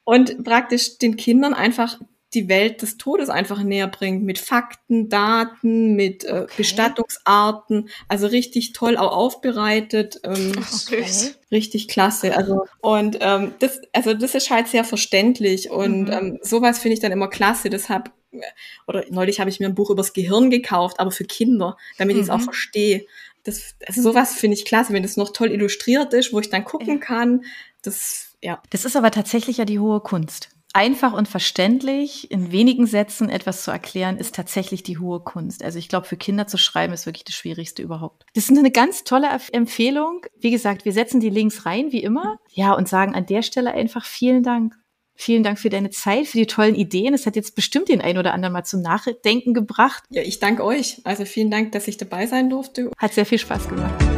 und 0.05 0.45
praktisch 0.45 0.99
den 0.99 1.17
Kindern 1.17 1.55
einfach 1.55 1.99
die 2.35 2.49
Welt 2.49 2.83
des 2.83 2.99
Todes 2.99 3.29
einfach 3.31 3.63
näher 3.63 3.87
bringt 3.89 4.23
mit 4.23 4.39
Fakten, 4.39 5.09
Daten, 5.09 5.95
mit 5.97 6.25
äh, 6.25 6.43
Okay. 6.45 6.53
Bestattungsarten, 6.59 7.89
also 8.09 8.27
richtig 8.27 8.73
toll 8.73 8.97
auch 8.97 9.13
aufbereitet, 9.17 10.21
ähm, 10.25 10.53
Ach, 10.59 10.69
süß. 10.71 11.39
richtig 11.51 11.89
klasse. 11.89 12.37
Also 12.37 12.65
und 12.81 13.19
ähm, 13.21 13.55
das, 13.61 13.81
also 13.93 14.15
das 14.15 14.35
ist 14.35 14.51
halt 14.51 14.69
sehr 14.69 14.85
verständlich 14.85 15.71
und 15.71 16.05
Mhm. 16.05 16.11
ähm, 16.13 16.39
sowas 16.43 16.79
finde 16.79 16.95
ich 16.95 17.01
dann 17.01 17.13
immer 17.13 17.29
klasse. 17.29 17.71
Deshalb 17.71 18.11
äh, 18.33 18.41
oder 18.87 19.05
neulich 19.11 19.41
habe 19.41 19.51
ich 19.51 19.59
mir 19.61 19.67
ein 19.67 19.75
Buch 19.75 19.91
übers 19.91 20.13
Gehirn 20.13 20.51
gekauft, 20.51 21.01
aber 21.01 21.11
für 21.11 21.25
Kinder, 21.25 21.77
damit 21.97 22.17
ich 22.17 22.23
es 22.25 22.31
auch 22.31 22.39
Mhm. 22.41 22.45
verstehe. 22.45 23.07
Das, 23.45 23.75
also 23.87 24.03
sowas 24.03 24.35
finde 24.35 24.57
ich 24.57 24.67
klasse, 24.67 24.93
wenn 24.93 25.03
das 25.03 25.17
noch 25.17 25.33
toll 25.33 25.51
illustriert 25.51 26.13
ist, 26.13 26.33
wo 26.33 26.41
ich 26.41 26.51
dann 26.51 26.65
gucken 26.65 26.95
Ja. 26.99 27.01
kann. 27.01 27.45
Das 27.83 28.35
ja. 28.43 28.63
Das 28.71 28.85
ist 28.85 28.97
aber 28.97 29.11
tatsächlich 29.11 29.57
ja 29.57 29.65
die 29.65 29.79
hohe 29.79 30.01
Kunst. 30.01 30.51
Einfach 30.79 31.13
und 31.13 31.27
verständlich 31.27 32.31
in 32.31 32.53
wenigen 32.53 32.87
Sätzen 32.87 33.31
etwas 33.31 33.65
zu 33.65 33.73
erklären, 33.73 34.17
ist 34.17 34.37
tatsächlich 34.37 34.85
die 34.85 34.99
hohe 34.99 35.19
Kunst. 35.19 35.65
Also 35.65 35.77
ich 35.77 35.89
glaube, 35.89 36.07
für 36.07 36.17
Kinder 36.17 36.47
zu 36.47 36.57
schreiben 36.57 36.93
ist 36.93 37.05
wirklich 37.05 37.25
das 37.25 37.35
Schwierigste 37.35 37.83
überhaupt. 37.83 38.25
Das 38.35 38.49
ist 38.49 38.57
eine 38.57 38.71
ganz 38.71 39.03
tolle 39.03 39.27
Empfehlung. 39.51 40.25
Wie 40.39 40.53
gesagt, 40.53 40.85
wir 40.85 40.93
setzen 40.93 41.19
die 41.19 41.31
Links 41.31 41.67
rein, 41.67 41.91
wie 41.91 42.01
immer. 42.01 42.39
Ja, 42.53 42.75
und 42.75 42.87
sagen 42.87 43.17
an 43.17 43.27
der 43.27 43.43
Stelle 43.43 43.73
einfach 43.73 44.05
vielen 44.05 44.45
Dank. 44.45 44.77
Vielen 45.17 45.43
Dank 45.43 45.59
für 45.59 45.69
deine 45.69 45.91
Zeit, 45.91 46.29
für 46.29 46.39
die 46.39 46.47
tollen 46.47 46.77
Ideen. 46.77 47.13
Es 47.13 47.27
hat 47.27 47.35
jetzt 47.35 47.57
bestimmt 47.57 47.89
den 47.89 48.01
einen 48.01 48.19
oder 48.19 48.33
anderen 48.33 48.53
mal 48.53 48.63
zum 48.63 48.81
Nachdenken 48.81 49.55
gebracht. 49.55 50.05
Ja, 50.11 50.23
ich 50.23 50.39
danke 50.39 50.63
euch. 50.63 51.01
Also 51.03 51.25
vielen 51.25 51.51
Dank, 51.51 51.73
dass 51.73 51.89
ich 51.89 51.97
dabei 51.97 52.29
sein 52.29 52.51
durfte. 52.51 52.93
Hat 52.97 53.15
sehr 53.15 53.27
viel 53.27 53.39
Spaß 53.39 53.69
gemacht. 53.69 54.18